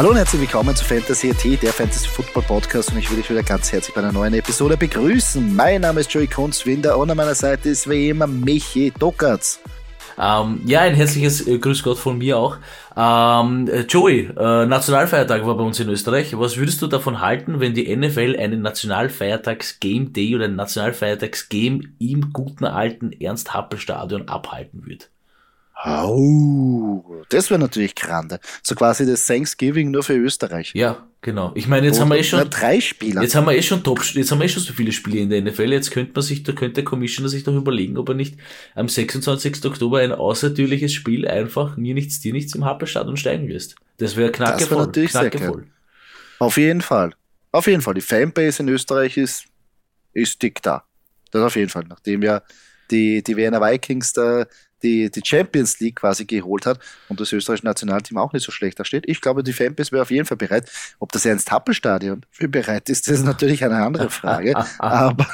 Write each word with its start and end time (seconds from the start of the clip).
Hallo 0.00 0.12
und 0.12 0.16
herzlich 0.16 0.40
willkommen 0.40 0.74
zu 0.74 0.82
Fantasy 0.82 1.28
AT, 1.30 1.62
der 1.62 1.74
Fantasy 1.74 2.08
Football 2.08 2.44
Podcast 2.44 2.90
und 2.90 2.96
ich 2.96 3.10
will 3.10 3.18
dich 3.18 3.28
wieder 3.28 3.42
ganz 3.42 3.70
herzlich 3.70 3.94
bei 3.94 4.00
einer 4.00 4.12
neuen 4.12 4.32
Episode 4.32 4.78
begrüßen. 4.78 5.54
Mein 5.54 5.82
Name 5.82 6.00
ist 6.00 6.10
Joey 6.10 6.26
Kunzwinder 6.26 6.96
und 6.96 7.10
an 7.10 7.18
meiner 7.18 7.34
Seite 7.34 7.68
ist 7.68 7.86
wie 7.86 8.08
immer 8.08 8.26
Michi 8.26 8.94
Dockertz. 8.98 9.60
Ähm, 10.18 10.62
ja, 10.64 10.80
ein 10.80 10.94
herzliches 10.94 11.46
äh, 11.46 11.58
Grüß 11.58 11.82
Gott 11.82 11.98
von 11.98 12.16
mir 12.16 12.38
auch. 12.38 12.56
Ähm, 12.96 13.68
äh, 13.68 13.80
Joey, 13.80 14.30
äh, 14.38 14.64
Nationalfeiertag 14.64 15.44
war 15.44 15.58
bei 15.58 15.64
uns 15.64 15.78
in 15.80 15.90
Österreich. 15.90 16.32
Was 16.38 16.56
würdest 16.56 16.80
du 16.80 16.86
davon 16.86 17.20
halten, 17.20 17.60
wenn 17.60 17.74
die 17.74 17.94
NFL 17.94 18.36
einen 18.38 18.62
Nationalfeiertags-Game 18.62 20.14
Day 20.14 20.34
oder 20.34 20.46
ein 20.46 20.56
Nationalfeiertags-Game 20.56 21.96
im 21.98 22.32
guten 22.32 22.64
alten 22.64 23.12
Ernst-Happel-Stadion 23.12 24.28
abhalten 24.28 24.86
würde? 24.86 25.04
Oh, 25.84 27.22
das 27.30 27.48
wäre 27.48 27.58
natürlich 27.58 27.94
grande. 27.94 28.38
So 28.62 28.74
quasi 28.74 29.06
das 29.06 29.26
Thanksgiving 29.26 29.90
nur 29.90 30.02
für 30.02 30.14
Österreich. 30.14 30.72
Ja, 30.74 31.06
genau. 31.22 31.52
Ich 31.54 31.68
meine, 31.68 31.86
jetzt 31.86 31.96
Oder 31.96 32.02
haben 32.02 32.10
wir 32.10 32.18
eh 32.18 32.24
schon 32.24 32.50
drei 32.50 32.80
Spieler. 32.80 33.22
Jetzt 33.22 33.34
haben 33.34 33.46
wir 33.46 33.54
eh 33.54 33.62
schon 33.62 33.82
Top, 33.82 34.02
jetzt 34.02 34.30
haben 34.30 34.40
wir 34.40 34.44
eh 34.44 34.48
schon 34.48 34.62
so 34.62 34.74
viele 34.74 34.92
Spiele 34.92 35.20
in 35.20 35.30
der 35.30 35.40
NFL. 35.40 35.72
Jetzt 35.72 35.90
könnte 35.90 36.12
man 36.14 36.22
sich, 36.22 36.42
da 36.42 36.52
könnte 36.52 36.74
der 36.74 36.84
Commissioner 36.84 37.30
sich 37.30 37.44
doch 37.44 37.54
überlegen, 37.54 37.96
ob 37.96 38.10
er 38.10 38.14
nicht 38.14 38.36
am 38.74 38.88
26. 38.88 39.64
Oktober 39.64 40.00
ein 40.00 40.12
außertürliches 40.12 40.92
Spiel 40.92 41.26
einfach 41.26 41.76
mir 41.76 41.94
nichts, 41.94 42.20
dir 42.20 42.32
nichts 42.32 42.54
im 42.54 42.64
Happelstadion 42.64 43.16
steigen 43.16 43.48
lässt. 43.48 43.76
Das 43.96 44.16
wäre 44.16 44.32
knackevoll. 44.32 44.60
Das 44.60 44.70
wär 44.70 44.78
natürlich 44.78 45.10
knackevoll. 45.12 45.66
Auf 46.40 46.56
jeden 46.58 46.82
Fall. 46.82 47.14
Auf 47.52 47.66
jeden 47.66 47.82
Fall. 47.82 47.94
Die 47.94 48.00
Fanbase 48.00 48.62
in 48.62 48.68
Österreich 48.68 49.16
ist, 49.16 49.44
ist 50.12 50.42
dick 50.42 50.62
da. 50.62 50.84
Das 51.30 51.42
auf 51.42 51.56
jeden 51.56 51.70
Fall. 51.70 51.84
Nachdem 51.88 52.22
ja 52.22 52.42
die, 52.90 53.22
die 53.22 53.36
Wiener 53.36 53.60
Vikings 53.60 54.12
da 54.12 54.46
die, 54.82 55.10
die 55.10 55.22
Champions 55.24 55.80
League 55.80 55.96
quasi 55.96 56.24
geholt 56.24 56.66
hat 56.66 56.78
und 57.08 57.20
das 57.20 57.32
österreichische 57.32 57.66
Nationalteam 57.66 58.18
auch 58.18 58.32
nicht 58.32 58.44
so 58.44 58.52
schlecht 58.52 58.78
da 58.78 58.84
steht. 58.84 59.04
Ich 59.06 59.20
glaube, 59.20 59.42
die 59.42 59.52
Fanbase 59.52 59.92
wäre 59.92 60.02
auf 60.02 60.10
jeden 60.10 60.26
Fall 60.26 60.36
bereit. 60.36 60.70
Ob 60.98 61.12
das 61.12 61.24
Ernst-Happel-Stadion 61.24 62.24
für 62.30 62.48
bereit 62.48 62.88
ist, 62.88 63.08
das 63.08 63.18
ist 63.18 63.24
natürlich 63.24 63.64
eine 63.64 63.76
andere 63.76 64.10
Frage. 64.10 64.54
aber, 64.78 65.26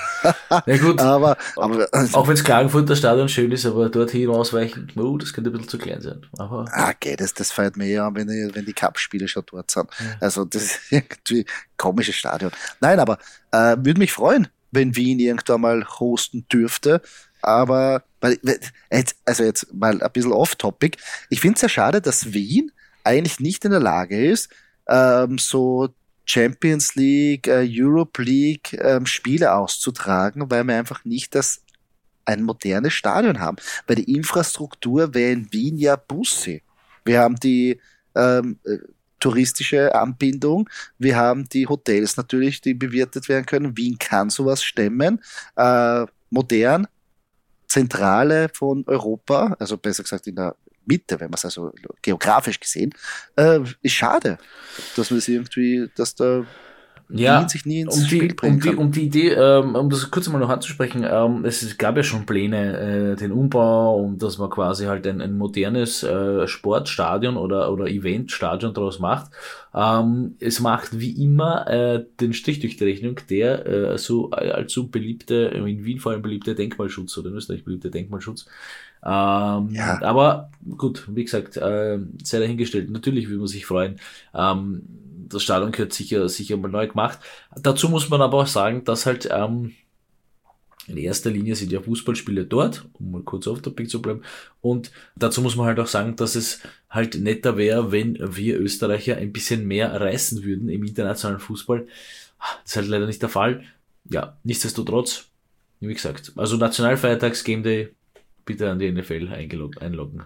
ja 0.66 0.76
gut, 0.78 1.00
aber, 1.00 1.36
aber 1.56 1.88
auch 2.12 2.26
wenn 2.26 2.34
es 2.34 2.44
Klagenfurter 2.44 2.96
Stadion 2.96 3.28
schön 3.28 3.52
ist, 3.52 3.66
aber 3.66 3.88
dorthin 3.88 4.30
ausweichen, 4.30 4.92
oh, 4.96 5.16
das 5.16 5.32
könnte 5.32 5.50
ein 5.50 5.52
bisschen 5.52 5.68
zu 5.68 5.78
klein 5.78 6.00
sein. 6.00 6.26
Aber 6.38 6.64
ah, 6.72 6.90
okay, 6.90 7.16
das, 7.16 7.34
das 7.34 7.52
feiert 7.52 7.76
mir 7.76 7.88
ja, 7.88 8.14
wenn 8.14 8.28
die, 8.28 8.50
wenn 8.52 8.64
die 8.64 8.72
Cup-Spiele 8.72 9.28
schon 9.28 9.44
dort 9.46 9.70
sind. 9.70 9.88
Also 10.20 10.44
das 10.44 10.62
ist 10.62 10.80
irgendwie 10.90 11.40
ein 11.40 11.76
komisches 11.76 12.16
Stadion. 12.16 12.50
Nein, 12.80 13.00
aber 13.00 13.18
äh, 13.52 13.76
würde 13.78 13.98
mich 13.98 14.12
freuen, 14.12 14.48
wenn 14.70 14.96
Wien 14.96 15.18
irgendwann 15.18 15.60
mal 15.60 15.86
hosten 15.98 16.46
dürfte. 16.52 17.00
Aber 17.46 18.02
also 18.20 19.44
jetzt 19.44 19.72
mal 19.72 20.02
ein 20.02 20.12
bisschen 20.12 20.32
off-topic. 20.32 20.98
Ich 21.30 21.40
finde 21.40 21.54
es 21.54 21.62
ja 21.62 21.68
schade, 21.68 22.00
dass 22.00 22.32
Wien 22.32 22.72
eigentlich 23.04 23.38
nicht 23.38 23.64
in 23.64 23.70
der 23.70 23.80
Lage 23.80 24.30
ist, 24.30 24.50
ähm, 24.88 25.38
so 25.38 25.88
Champions 26.24 26.96
League, 26.96 27.46
äh, 27.46 27.64
Europe 27.70 28.20
League 28.20 28.72
ähm, 28.72 29.06
Spiele 29.06 29.54
auszutragen, 29.54 30.50
weil 30.50 30.64
wir 30.64 30.76
einfach 30.76 31.04
nicht 31.04 31.36
das 31.36 31.62
ein 32.24 32.42
modernes 32.42 32.92
Stadion 32.92 33.38
haben. 33.38 33.58
Weil 33.86 33.96
die 33.96 34.12
Infrastruktur 34.12 35.14
wäre 35.14 35.30
in 35.30 35.52
Wien 35.52 35.78
ja 35.78 35.94
Busse. 35.94 36.62
Wir 37.04 37.20
haben 37.20 37.36
die 37.36 37.80
ähm, 38.16 38.58
äh, 38.64 38.78
touristische 39.20 39.94
Anbindung, 39.94 40.68
wir 40.98 41.16
haben 41.16 41.48
die 41.48 41.68
Hotels 41.68 42.16
natürlich, 42.16 42.60
die 42.60 42.74
bewirtet 42.74 43.28
werden 43.28 43.46
können. 43.46 43.76
Wien 43.76 43.98
kann 43.98 44.30
sowas 44.30 44.64
stemmen. 44.64 45.22
Äh, 45.54 46.06
modern, 46.30 46.88
Zentrale 47.76 48.48
von 48.54 48.84
Europa, 48.86 49.54
also 49.58 49.76
besser 49.76 50.02
gesagt 50.02 50.26
in 50.26 50.36
der 50.36 50.56
Mitte, 50.86 51.20
wenn 51.20 51.28
man 51.28 51.34
es 51.34 51.44
also 51.44 51.72
geografisch 52.00 52.58
gesehen, 52.58 52.94
äh, 53.36 53.60
ist 53.82 53.92
schade, 53.92 54.38
dass 54.96 55.10
man 55.10 55.18
es 55.18 55.28
irgendwie, 55.28 55.90
dass 55.94 56.14
da 56.14 56.46
ja, 57.08 57.40
Wien 57.40 57.48
sich 57.48 57.66
nie 57.66 57.80
ins 57.80 57.96
um 57.96 58.02
die, 58.02 58.16
Spiel 58.16 58.34
bringen 58.34 58.54
um 58.54 58.60
die, 58.60 58.74
um 58.74 58.92
die 58.92 59.02
Idee, 59.04 59.30
ähm, 59.30 59.74
um 59.74 59.90
das 59.90 60.10
kurz 60.10 60.28
mal 60.28 60.38
noch 60.38 60.48
anzusprechen, 60.48 61.06
ähm, 61.08 61.44
es 61.44 61.78
gab 61.78 61.96
ja 61.96 62.02
schon 62.02 62.26
Pläne, 62.26 63.12
äh, 63.12 63.16
den 63.16 63.32
Umbau 63.32 63.96
und 63.96 64.22
dass 64.22 64.38
man 64.38 64.50
quasi 64.50 64.86
halt 64.86 65.06
ein, 65.06 65.20
ein 65.20 65.38
modernes 65.38 66.02
äh, 66.02 66.46
Sportstadion 66.48 67.36
oder, 67.36 67.72
oder 67.72 67.86
Eventstadion 67.86 68.74
daraus 68.74 68.98
macht. 68.98 69.30
Ähm, 69.74 70.36
es 70.40 70.60
macht 70.60 70.98
wie 70.98 71.22
immer 71.22 71.68
äh, 71.68 72.04
den 72.20 72.32
Strich 72.32 72.60
durch 72.60 72.76
die 72.76 72.84
Rechnung, 72.84 73.20
der 73.30 73.66
äh, 73.66 73.98
so 73.98 74.30
allzu 74.30 74.88
beliebte, 74.88 75.34
in 75.54 75.84
Wien 75.84 76.00
vor 76.00 76.12
allem 76.12 76.22
beliebte 76.22 76.54
Denkmalschutz 76.54 77.16
oder 77.18 77.30
in 77.30 77.36
Österreich 77.36 77.64
beliebte 77.64 77.90
Denkmalschutz. 77.90 78.46
Ähm, 79.04 79.68
ja. 79.70 80.02
Aber 80.02 80.50
gut, 80.76 81.04
wie 81.14 81.24
gesagt, 81.24 81.56
äh, 81.56 81.98
sei 82.24 82.40
dahingestellt. 82.40 82.90
Natürlich 82.90 83.28
will 83.28 83.38
man 83.38 83.46
sich 83.46 83.64
freuen. 83.64 84.00
Ähm, 84.34 84.82
das 85.28 85.42
Stadion 85.42 85.72
gehört 85.72 85.92
sicher, 85.92 86.28
sicher 86.28 86.56
mal 86.56 86.70
neu 86.70 86.86
gemacht. 86.86 87.18
Dazu 87.56 87.88
muss 87.88 88.08
man 88.08 88.22
aber 88.22 88.38
auch 88.38 88.46
sagen, 88.46 88.84
dass 88.84 89.06
halt 89.06 89.28
ähm, 89.30 89.72
in 90.88 90.96
erster 90.96 91.30
Linie 91.30 91.56
sind 91.56 91.72
ja 91.72 91.80
Fußballspiele 91.80 92.44
dort, 92.44 92.86
um 92.94 93.10
mal 93.10 93.22
kurz 93.22 93.48
auf 93.48 93.60
Topic 93.60 93.88
zu 93.88 94.00
bleiben. 94.00 94.22
Und 94.60 94.92
dazu 95.16 95.42
muss 95.42 95.56
man 95.56 95.66
halt 95.66 95.80
auch 95.80 95.88
sagen, 95.88 96.16
dass 96.16 96.36
es 96.36 96.60
halt 96.88 97.16
netter 97.16 97.56
wäre, 97.56 97.90
wenn 97.90 98.16
wir 98.36 98.60
Österreicher 98.60 99.16
ein 99.16 99.32
bisschen 99.32 99.66
mehr 99.66 100.00
reißen 100.00 100.44
würden 100.44 100.68
im 100.68 100.84
internationalen 100.84 101.40
Fußball. 101.40 101.86
Das 102.38 102.72
ist 102.72 102.76
halt 102.76 102.88
leider 102.88 103.06
nicht 103.06 103.22
der 103.22 103.28
Fall. 103.28 103.64
Ja, 104.08 104.36
nichtsdestotrotz, 104.44 105.26
wie 105.80 105.92
gesagt, 105.92 106.32
also 106.36 106.56
Nationalfeiertags, 106.56 107.42
Game 107.42 107.64
Day, 107.64 107.92
bitte 108.44 108.70
an 108.70 108.78
die 108.78 108.90
NFL 108.90 109.28
einloggen. 109.32 110.24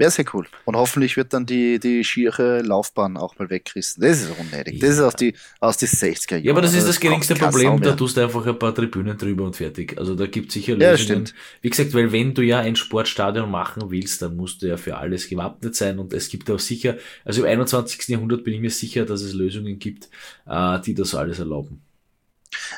Wäre 0.00 0.10
sehr 0.10 0.24
cool. 0.32 0.46
Und 0.64 0.76
hoffentlich 0.76 1.18
wird 1.18 1.34
dann 1.34 1.44
die, 1.44 1.78
die 1.78 2.04
schiere 2.04 2.62
Laufbahn 2.62 3.18
auch 3.18 3.38
mal 3.38 3.50
wegrissen. 3.50 4.02
Das 4.02 4.22
ist 4.22 4.30
unnötig. 4.30 4.80
Ja. 4.80 4.88
Das 4.88 4.96
ist 4.96 5.00
aus, 5.02 5.14
die, 5.14 5.34
aus 5.60 5.76
die 5.76 5.88
60er 5.88 6.36
Jahren. 6.36 6.44
Ja, 6.44 6.52
aber 6.52 6.62
das 6.62 6.72
ist 6.72 6.84
das, 6.84 6.94
das 6.94 7.00
geringste 7.00 7.34
Problem. 7.34 7.82
Da 7.82 7.92
tust 7.92 8.16
du 8.16 8.22
einfach 8.22 8.46
ein 8.46 8.58
paar 8.58 8.74
Tribünen 8.74 9.18
drüber 9.18 9.44
und 9.44 9.56
fertig. 9.56 9.98
Also 9.98 10.14
da 10.14 10.24
gibt 10.24 10.48
es 10.48 10.54
sicher 10.54 10.72
Lösungen. 10.72 10.90
Ja, 10.90 10.96
stimmt. 10.96 11.34
Wie 11.60 11.68
gesagt, 11.68 11.92
weil 11.92 12.10
wenn 12.12 12.32
du 12.32 12.40
ja 12.40 12.60
ein 12.60 12.76
Sportstadion 12.76 13.50
machen 13.50 13.90
willst, 13.90 14.22
dann 14.22 14.36
musst 14.36 14.62
du 14.62 14.68
ja 14.68 14.78
für 14.78 14.96
alles 14.96 15.28
gewappnet 15.28 15.76
sein. 15.76 15.98
Und 15.98 16.14
es 16.14 16.30
gibt 16.30 16.50
auch 16.50 16.58
sicher, 16.58 16.96
also 17.26 17.42
im 17.44 17.50
21. 17.50 18.08
Jahrhundert 18.08 18.42
bin 18.42 18.54
ich 18.54 18.60
mir 18.62 18.70
sicher, 18.70 19.04
dass 19.04 19.20
es 19.20 19.34
Lösungen 19.34 19.78
gibt, 19.78 20.08
äh, 20.46 20.80
die 20.80 20.94
das 20.94 21.14
alles 21.14 21.40
erlauben. 21.40 21.82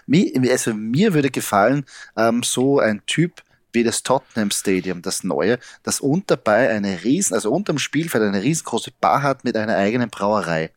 Mir, 0.08 0.32
also 0.50 0.74
mir 0.74 1.14
würde 1.14 1.30
gefallen, 1.30 1.84
ähm, 2.16 2.42
so 2.42 2.80
ein 2.80 3.00
Typ, 3.06 3.42
wie 3.72 3.84
das 3.84 4.02
Tottenham 4.02 4.50
Stadium, 4.50 5.02
das 5.02 5.24
neue, 5.24 5.58
das 5.82 6.00
unterbei 6.00 6.70
eine 6.70 7.04
riesen, 7.04 7.34
also 7.34 7.50
unterm 7.50 7.78
Spielfeld 7.78 8.24
eine 8.24 8.42
riesengroße 8.42 8.92
Bar 9.00 9.22
hat 9.22 9.44
mit 9.44 9.56
einer 9.56 9.76
eigenen 9.76 10.10
Brauerei. 10.10 10.70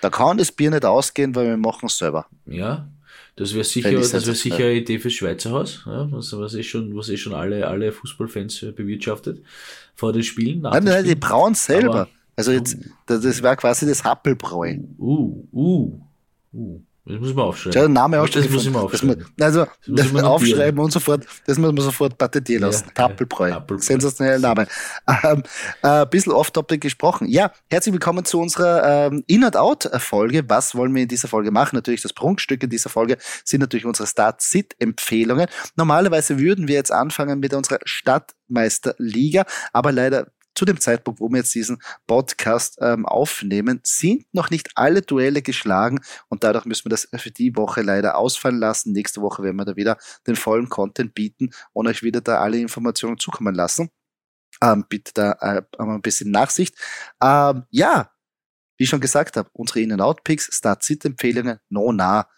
Da 0.00 0.10
kann 0.10 0.36
das 0.36 0.52
Bier 0.52 0.70
nicht 0.70 0.84
ausgehen, 0.84 1.34
weil 1.34 1.46
wir 1.46 1.56
machen 1.56 1.86
es 1.86 1.98
selber. 1.98 2.26
Ja, 2.46 2.88
das 3.36 3.54
wäre 3.54 3.64
sicher, 3.64 3.90
das 3.90 4.12
wäre 4.12 4.36
sicher 4.36 4.56
eine 4.56 4.74
Idee 4.74 4.98
fürs 4.98 5.14
Schweizer 5.14 5.50
Haus, 5.50 5.82
ja, 5.86 6.10
was, 6.12 6.36
was 6.36 6.54
eh 6.54 6.62
schon, 6.62 6.94
was 6.96 7.08
eh 7.08 7.16
schon 7.16 7.34
alle, 7.34 7.66
alle 7.66 7.90
Fußballfans 7.90 8.66
bewirtschaftet 8.76 9.42
vor 9.94 10.12
den 10.12 10.22
Spielen. 10.22 10.60
Nein, 10.60 10.84
nein, 10.84 11.04
die 11.04 11.14
brauen 11.14 11.54
selber. 11.54 12.02
Aber, 12.02 12.08
also 12.36 12.52
jetzt, 12.52 12.76
das 13.06 13.42
war 13.42 13.56
quasi 13.56 13.86
das 13.86 14.04
Happelbräu. 14.04 14.78
Uh, 14.98 15.48
uh, 15.52 16.00
uh. 16.52 16.80
Das 17.06 17.20
muss 17.20 17.34
man 17.34 17.44
aufschreiben. 17.44 17.82
Ja, 17.82 17.88
Name 17.88 18.20
aufschreiben. 18.20 18.44
Das 18.44 18.52
muss 18.54 18.66
ich 18.66 18.72
mal 18.72 18.80
aufschreiben. 18.80 19.18
Man, 19.36 19.46
also, 19.46 19.66
das 19.86 20.10
das 20.10 20.22
aufschreiben 20.22 20.80
und 20.80 20.90
sofort, 20.90 21.26
das 21.46 21.58
muss 21.58 21.70
man 21.70 21.84
sofort 21.84 22.16
patentieren 22.16 22.62
lassen. 22.62 22.86
Ja, 22.86 23.08
Tappelbräu. 23.08 23.50
Tappelbräu. 23.50 23.84
Sensationeller 23.84 24.38
Name. 24.38 24.66
Ähm, 25.22 25.42
äh, 25.82 25.88
ein 25.88 26.08
bisschen 26.08 26.32
off-topic 26.32 26.78
gesprochen. 26.80 27.28
Ja, 27.28 27.52
herzlich 27.68 27.92
willkommen 27.92 28.24
zu 28.24 28.40
unserer 28.40 29.08
ähm, 29.08 29.22
In-and-Out-Folge. 29.26 30.48
Was 30.48 30.74
wollen 30.74 30.94
wir 30.94 31.02
in 31.02 31.08
dieser 31.08 31.28
Folge 31.28 31.50
machen? 31.50 31.76
Natürlich, 31.76 32.00
das 32.00 32.14
Prunkstück 32.14 32.62
in 32.62 32.70
dieser 32.70 32.88
Folge 32.88 33.18
sind 33.44 33.60
natürlich 33.60 33.84
unsere 33.84 34.06
Start-Sit-Empfehlungen. 34.06 35.46
Normalerweise 35.76 36.38
würden 36.38 36.68
wir 36.68 36.76
jetzt 36.76 36.90
anfangen 36.90 37.38
mit 37.38 37.52
unserer 37.52 37.80
Stadtmeisterliga, 37.84 39.44
aber 39.74 39.92
leider 39.92 40.28
zu 40.54 40.64
dem 40.64 40.80
Zeitpunkt, 40.80 41.20
wo 41.20 41.28
wir 41.28 41.38
jetzt 41.38 41.54
diesen 41.54 41.78
Podcast 42.06 42.78
ähm, 42.80 43.06
aufnehmen, 43.06 43.80
sind 43.82 44.26
noch 44.32 44.50
nicht 44.50 44.70
alle 44.74 45.02
Duelle 45.02 45.42
geschlagen 45.42 46.00
und 46.28 46.44
dadurch 46.44 46.64
müssen 46.64 46.86
wir 46.86 46.90
das 46.90 47.08
für 47.16 47.30
die 47.30 47.56
Woche 47.56 47.82
leider 47.82 48.16
ausfallen 48.16 48.58
lassen. 48.58 48.92
Nächste 48.92 49.20
Woche 49.20 49.42
werden 49.42 49.56
wir 49.56 49.64
da 49.64 49.76
wieder 49.76 49.98
den 50.26 50.36
vollen 50.36 50.68
Content 50.68 51.14
bieten 51.14 51.50
und 51.72 51.86
euch 51.86 52.02
wieder 52.02 52.20
da 52.20 52.40
alle 52.40 52.58
Informationen 52.58 53.18
zukommen 53.18 53.54
lassen. 53.54 53.90
Ähm, 54.62 54.84
bitte 54.88 55.12
da 55.14 55.32
äh, 55.40 55.62
ein 55.78 56.02
bisschen 56.02 56.30
Nachsicht. 56.30 56.76
Ähm, 57.22 57.64
ja, 57.70 58.10
wie 58.76 58.84
ich 58.84 58.90
schon 58.90 59.00
gesagt 59.00 59.36
habe, 59.36 59.48
unsere 59.52 59.80
In-and-Out-Picks, 59.80 60.56
Start-Sit-Empfehlungen, 60.56 61.58
no 61.68 61.92
nah 61.92 62.28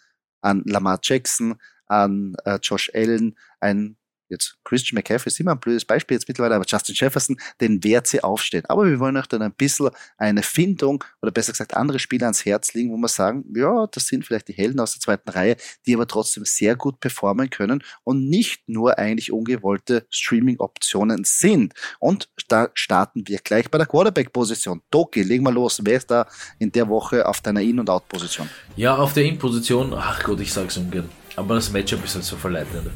an 0.41 0.63
Lamar 0.65 0.99
Jackson, 1.01 1.59
an 1.87 2.35
äh, 2.45 2.59
Josh 2.61 2.91
Allen, 2.93 3.37
ein 3.59 3.96
jetzt 4.29 4.57
Christian 4.63 4.95
McCaffrey 4.95 5.29
ist 5.29 5.39
immer 5.39 5.51
ein 5.51 5.59
blödes 5.59 5.85
Beispiel 5.85 6.15
jetzt 6.15 6.27
mittlerweile, 6.27 6.55
aber 6.55 6.65
Justin 6.67 6.95
Jefferson, 6.95 7.37
den 7.61 7.83
wert 7.83 8.07
sie 8.07 8.23
aufstehen. 8.23 8.63
Aber 8.67 8.85
wir 8.85 8.99
wollen 8.99 9.17
euch 9.17 9.27
dann 9.27 9.41
ein 9.41 9.53
bisschen 9.53 9.89
eine 10.17 10.43
Findung 10.43 11.03
oder 11.21 11.31
besser 11.31 11.51
gesagt 11.51 11.75
andere 11.75 11.99
Spiele 11.99 12.25
ans 12.25 12.45
Herz 12.45 12.73
legen, 12.73 12.91
wo 12.91 12.97
wir 12.97 13.07
sagen, 13.07 13.45
ja, 13.55 13.87
das 13.87 14.07
sind 14.07 14.25
vielleicht 14.25 14.47
die 14.47 14.53
Helden 14.53 14.79
aus 14.79 14.93
der 14.93 15.01
zweiten 15.01 15.29
Reihe, 15.29 15.57
die 15.85 15.95
aber 15.95 16.07
trotzdem 16.07 16.45
sehr 16.45 16.75
gut 16.75 16.99
performen 16.99 17.49
können 17.49 17.83
und 18.03 18.29
nicht 18.29 18.67
nur 18.67 18.97
eigentlich 18.97 19.31
ungewollte 19.31 20.05
Streaming-Optionen 20.09 21.23
sind. 21.23 21.73
Und 21.99 22.29
da 22.47 22.69
starten 22.73 23.27
wir 23.27 23.39
gleich 23.39 23.69
bei 23.69 23.77
der 23.77 23.87
Quarterback-Position. 23.87 24.81
Doki, 24.91 25.23
legen 25.23 25.43
wir 25.43 25.51
los. 25.51 25.81
Wer 25.83 25.97
ist 25.97 26.11
da 26.11 26.27
in 26.59 26.71
der 26.71 26.87
Woche 26.87 27.25
auf 27.27 27.41
deiner 27.41 27.61
In- 27.61 27.79
und 27.79 27.89
Out-Position? 27.89 28.49
Ja, 28.75 28.95
auf 28.95 29.13
der 29.13 29.23
In-Position, 29.23 29.93
ach 29.93 30.23
Gott, 30.23 30.39
ich 30.39 30.51
sag's 30.51 30.77
ungern. 30.77 31.09
Aber 31.35 31.55
das 31.55 31.71
Matchup 31.71 32.03
ist 32.03 32.15
halt 32.15 32.23
so 32.23 32.35
verleitend. 32.35 32.89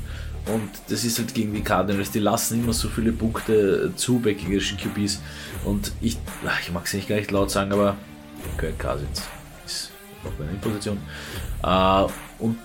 Und 0.48 0.70
das 0.90 1.04
ist 1.04 1.20
halt 1.20 1.34
gegen 1.34 1.54
die 1.54 1.62
Cardinals, 1.62 2.12
die 2.12 2.20
lassen 2.20 2.64
immer 2.64 2.74
so 2.74 2.90
viele 2.90 3.12
Punkte 3.12 3.92
zu 3.96 4.20
bei 4.20 4.34
gegnerischen 4.34 4.78
QBs. 4.78 5.22
Und 5.66 5.92
ich, 6.02 6.18
ich 6.64 6.72
mag 6.72 6.86
es 6.86 6.94
nicht 6.94 7.08
gar 7.08 7.16
nicht 7.16 7.32
laut 7.32 7.52
sagen, 7.52 7.72
aber 7.72 7.96
Kirk 8.58 8.80
Cousins 8.80 9.24
ist 9.66 9.92
auf 10.24 10.32
meiner 10.40 10.58
Position. 10.60 10.98
Äh, 11.64 12.44
und 12.44 12.58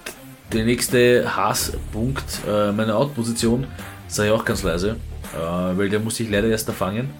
der 0.52 0.64
nächste 0.64 1.36
Hasspunkt, 1.36 2.40
äh, 2.48 2.72
meine 2.72 2.94
Out-Position, 2.94 3.66
ich 4.08 4.30
auch 4.30 4.44
ganz 4.44 4.62
leise, 4.62 4.96
äh, 5.34 5.38
weil 5.76 5.90
der 5.90 6.00
musste 6.00 6.22
ich 6.22 6.30
leider 6.30 6.48
erst 6.48 6.68
erfangen. 6.68 7.10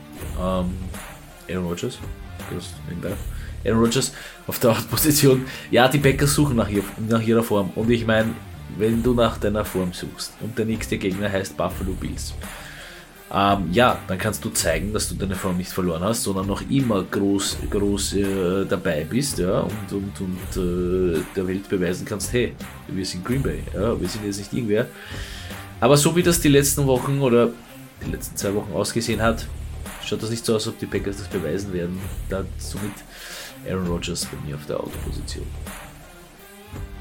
Ähm, 0.41 0.71
Aaron 1.51 1.67
Rodgers. 1.67 1.99
Aaron 3.65 3.81
Rodgers 3.81 4.13
auf 4.47 4.59
der 4.59 4.71
Out-Position. 4.71 5.45
Ja, 5.71 5.89
die 5.89 5.99
Packers 5.99 6.35
suchen 6.35 6.57
nach 6.57 7.21
ihrer 7.21 7.43
Form. 7.43 7.71
Und 7.75 7.91
ich 7.91 8.07
meine, 8.07 8.31
wenn 8.79 9.03
du 9.03 9.15
nach 9.15 9.39
deiner 9.39 9.65
Form 9.65 9.93
suchst 9.93 10.33
und 10.41 10.57
der 10.59 10.67
nächste 10.67 10.99
Gegner 10.99 11.31
heißt 11.31 11.57
Buffalo 11.57 11.93
Bills, 11.93 12.35
ähm, 13.33 13.69
ja, 13.73 13.99
dann 14.07 14.19
kannst 14.19 14.45
du 14.45 14.51
zeigen, 14.51 14.93
dass 14.93 15.09
du 15.09 15.17
deine 15.17 15.35
Form 15.35 15.57
nicht 15.57 15.73
verloren 15.73 16.03
hast, 16.03 16.23
sondern 16.23 16.47
noch 16.47 16.63
immer 16.71 17.03
groß, 17.03 17.57
groß 17.71 18.13
äh, 18.15 18.65
dabei 18.67 19.05
bist 19.05 19.39
ja, 19.39 19.61
und, 19.61 19.93
und, 19.93 20.21
und 20.21 21.17
äh, 21.17 21.21
der 21.35 21.49
Welt 21.49 21.69
beweisen 21.69 22.05
kannst, 22.05 22.33
hey, 22.33 22.55
wir 22.87 23.05
sind 23.05 23.25
Green 23.25 23.43
Bay, 23.43 23.63
ja, 23.75 24.01
wir 24.01 24.09
sind 24.09 24.25
jetzt 24.25 24.39
nicht 24.39 24.53
irgendwer. 24.53 24.87
Aber 25.81 25.97
so 25.97 26.15
wie 26.15 26.23
das 26.23 26.41
die 26.41 26.49
letzten 26.49 26.87
Wochen 26.87 27.21
oder 27.21 27.51
die 28.05 28.13
letzten 28.13 28.37
zwei 28.37 28.55
Wochen 28.55 28.73
ausgesehen 28.73 29.21
hat, 29.21 29.47
schaut 30.05 30.23
das 30.23 30.31
nicht 30.31 30.45
so 30.45 30.55
aus, 30.55 30.67
als 30.67 30.75
ob 30.75 30.79
die 30.79 30.87
Packers 30.87 31.17
das 31.17 31.29
beweisen 31.29 31.73
werden. 31.73 31.99
Da 32.29 32.45
somit 32.59 32.93
Aaron 33.69 33.89
Rodgers 33.89 34.27
bei 34.27 34.39
mir 34.47 34.55
auf 34.55 34.67
der 34.67 34.79
Autoposition 34.79 35.47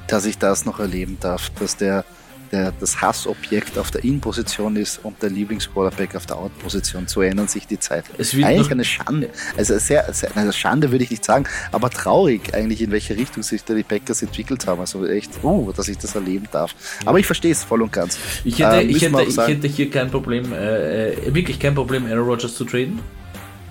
dass 0.07 0.25
ich 0.25 0.37
das 0.37 0.65
noch 0.65 0.79
erleben 0.79 1.17
darf, 1.19 1.49
dass 1.59 1.77
der, 1.77 2.05
der 2.51 2.71
das 2.79 3.01
Hassobjekt 3.01 3.77
auf 3.77 3.91
der 3.91 4.03
In-Position 4.03 4.75
ist 4.75 4.99
und 5.03 5.21
der 5.21 5.29
Lieblingsquarterback 5.29 6.15
auf 6.15 6.25
der 6.25 6.37
Out-Position. 6.37 7.07
So 7.07 7.21
ändern 7.21 7.47
sich 7.47 7.65
die 7.67 7.79
Zeiten. 7.79 8.11
eigentlich 8.17 8.71
eine 8.71 8.85
Schande. 8.85 9.29
Also 9.57 9.77
sehr, 9.79 10.11
sehr 10.13 10.35
eine 10.35 10.53
Schande 10.53 10.91
würde 10.91 11.03
ich 11.03 11.11
nicht 11.11 11.25
sagen, 11.25 11.45
aber 11.71 11.89
traurig 11.89 12.53
eigentlich, 12.53 12.81
in 12.81 12.91
welche 12.91 13.15
Richtung 13.15 13.43
sich 13.43 13.63
da 13.63 13.73
die 13.73 13.83
Packers 13.83 14.21
entwickelt 14.21 14.67
haben. 14.67 14.79
Also 14.79 15.05
echt, 15.05 15.31
uh, 15.43 15.71
dass 15.71 15.87
ich 15.87 15.97
das 15.97 16.15
erleben 16.15 16.47
darf. 16.51 16.75
Aber 17.05 17.19
ich 17.19 17.25
verstehe 17.25 17.51
es 17.51 17.63
voll 17.63 17.81
und 17.81 17.91
ganz. 17.91 18.17
Ich 18.43 18.59
hätte, 18.59 18.81
ähm, 18.81 18.89
ich 18.89 19.01
hätte, 19.01 19.23
ich 19.23 19.37
hätte 19.37 19.67
hier 19.67 19.89
kein 19.89 20.11
Problem, 20.11 20.53
äh, 20.53 21.13
äh, 21.13 21.33
wirklich 21.33 21.59
kein 21.59 21.73
Problem, 21.73 22.05
Aaron 22.05 22.27
Rodgers 22.27 22.55
zu 22.55 22.65
traden, 22.65 22.99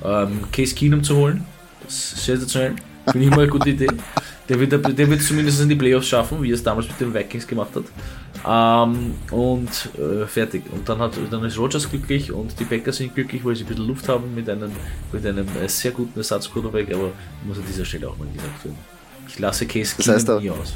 ähm, 0.04 0.40
Case 0.50 0.74
Keenum 0.74 1.02
zu 1.04 1.16
holen. 1.16 1.44
Das 1.84 1.94
ist 1.94 2.24
sensationell. 2.24 2.74
Finde 3.10 3.26
ich 3.26 3.30
mal 3.30 3.42
eine 3.42 3.48
gute 3.48 3.70
Idee. 3.70 3.86
Der 4.48 4.60
wird, 4.60 4.72
der 4.72 5.10
wird 5.10 5.22
zumindest 5.22 5.62
in 5.62 5.70
die 5.70 5.74
Playoffs 5.74 6.08
schaffen, 6.08 6.42
wie 6.42 6.50
er 6.50 6.54
es 6.54 6.62
damals 6.62 6.86
mit 6.86 7.00
den 7.00 7.14
Vikings 7.14 7.46
gemacht 7.46 7.70
hat. 7.74 7.84
Ähm, 8.46 9.14
und 9.30 9.70
äh, 9.98 10.26
fertig. 10.26 10.64
Und 10.70 10.86
dann, 10.86 10.98
hat, 10.98 11.12
dann 11.30 11.44
ist 11.44 11.58
Rogers 11.58 11.88
glücklich 11.88 12.30
und 12.30 12.58
die 12.60 12.64
Packers 12.64 12.96
sind 12.96 13.14
glücklich, 13.14 13.42
weil 13.44 13.56
sie 13.56 13.64
ein 13.64 13.68
bisschen 13.68 13.86
Luft 13.86 14.06
haben 14.08 14.34
mit 14.34 14.48
einem, 14.50 14.70
mit 15.12 15.24
einem 15.24 15.46
äh, 15.62 15.68
sehr 15.68 15.92
guten 15.92 16.18
Ersatzquarterback, 16.18 16.92
aber 16.92 17.12
muss 17.46 17.56
an 17.56 17.64
dieser 17.66 17.86
Stelle 17.86 18.08
auch 18.08 18.18
mal 18.18 18.28
gesagt 18.28 18.64
werden. 18.64 18.76
Ich 19.26 19.38
lasse 19.38 19.66
Case 19.66 19.94
das 19.96 20.08
heißt, 20.08 20.28
nie 20.28 20.50
aus. 20.50 20.74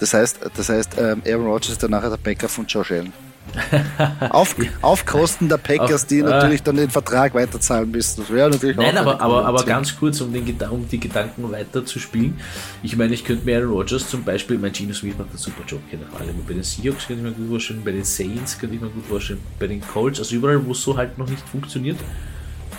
Das 0.00 0.14
heißt, 0.14 0.38
das 0.56 0.68
heißt 0.68 0.96
ähm, 0.98 1.22
Aaron 1.26 1.46
Rodgers 1.46 1.72
ist 1.72 1.82
dann 1.82 1.90
nachher 1.90 2.10
der 2.10 2.16
Backup 2.16 2.50
von 2.50 2.66
Josh 2.66 2.92
Allen. 2.92 3.12
auf, 4.30 4.56
auf 4.82 5.06
Kosten 5.06 5.48
der 5.48 5.58
Packers, 5.58 6.02
auf, 6.02 6.08
die 6.08 6.18
äh, 6.18 6.22
natürlich 6.22 6.62
dann 6.62 6.76
den 6.76 6.90
Vertrag 6.90 7.34
weiterzahlen 7.34 7.90
müssen. 7.90 8.22
Das 8.22 8.30
wäre 8.30 8.50
natürlich 8.50 8.76
Nein, 8.76 8.96
aber, 8.96 9.20
aber, 9.20 9.44
aber 9.44 9.64
ganz 9.64 9.96
kurz, 9.96 10.20
um, 10.20 10.32
den, 10.32 10.56
um 10.70 10.88
die 10.88 10.98
Gedanken 10.98 11.50
weiter 11.52 11.84
zu 11.84 11.98
spielen. 11.98 12.38
Ich 12.82 12.96
meine, 12.96 13.14
ich 13.14 13.24
könnte 13.24 13.44
mir 13.44 13.58
Aaron 13.58 13.70
Rodgers 13.70 14.08
zum 14.08 14.24
Beispiel, 14.24 14.58
mein 14.58 14.74
Gino 14.74 14.92
Smith 14.92 15.14
macht 15.18 15.30
einen 15.30 15.38
super 15.38 15.62
Job, 15.66 15.80
keine 15.90 16.04
Frage. 16.06 16.32
Bei 16.46 16.54
den 16.54 16.62
Seahawks 16.62 17.06
könnte 17.06 17.22
ich 17.22 17.30
mir 17.30 17.32
gut 17.32 17.48
vorstellen, 17.48 17.82
bei 17.84 17.92
den 17.92 18.04
Saints 18.04 18.58
könnte 18.58 18.76
ich 18.76 18.80
mir 18.82 18.88
gut 18.88 19.06
vorstellen, 19.06 19.40
bei 19.58 19.66
den 19.66 19.80
Colts, 19.80 20.18
also 20.18 20.34
überall, 20.34 20.64
wo 20.64 20.72
es 20.72 20.82
so 20.82 20.96
halt 20.96 21.16
noch 21.18 21.28
nicht 21.28 21.46
funktioniert. 21.48 21.98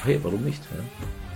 Hey, 0.03 0.19
warum 0.21 0.43
nicht? 0.43 0.61
Ja. 0.75 0.83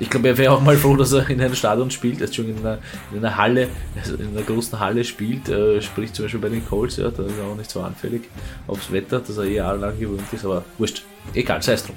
Ich 0.01 0.09
glaube, 0.09 0.29
er 0.29 0.37
wäre 0.37 0.53
auch 0.53 0.61
mal 0.61 0.77
froh, 0.77 0.95
dass 0.95 1.11
er 1.11 1.29
in 1.29 1.41
einem 1.41 1.55
Stadion 1.55 1.91
spielt, 1.91 2.21
als 2.21 2.33
schon 2.33 2.49
in 2.49 2.57
einer, 2.59 2.77
in 3.11 3.17
einer 3.17 3.35
Halle, 3.35 3.67
also 3.99 4.15
in 4.15 4.29
einer 4.29 4.43
großen 4.43 4.79
Halle 4.79 5.03
spielt, 5.03 5.49
äh, 5.49 5.81
sprich 5.81 6.13
zum 6.13 6.25
Beispiel 6.25 6.39
bei 6.39 6.49
den 6.49 6.65
Colts, 6.65 6.97
ja, 6.97 7.09
da 7.09 7.23
ist 7.23 7.37
er 7.37 7.45
auch 7.45 7.55
nicht 7.55 7.69
so 7.69 7.81
anfällig 7.81 8.23
aufs 8.67 8.91
Wetter, 8.91 9.19
dass 9.19 9.37
er 9.37 9.43
eh 9.43 9.55
jahrelang 9.55 9.99
gewöhnt 9.99 10.31
ist, 10.31 10.45
aber 10.45 10.63
wurscht, 10.77 11.03
egal, 11.33 11.61
sei 11.61 11.73
es 11.73 11.83
drum. 11.85 11.95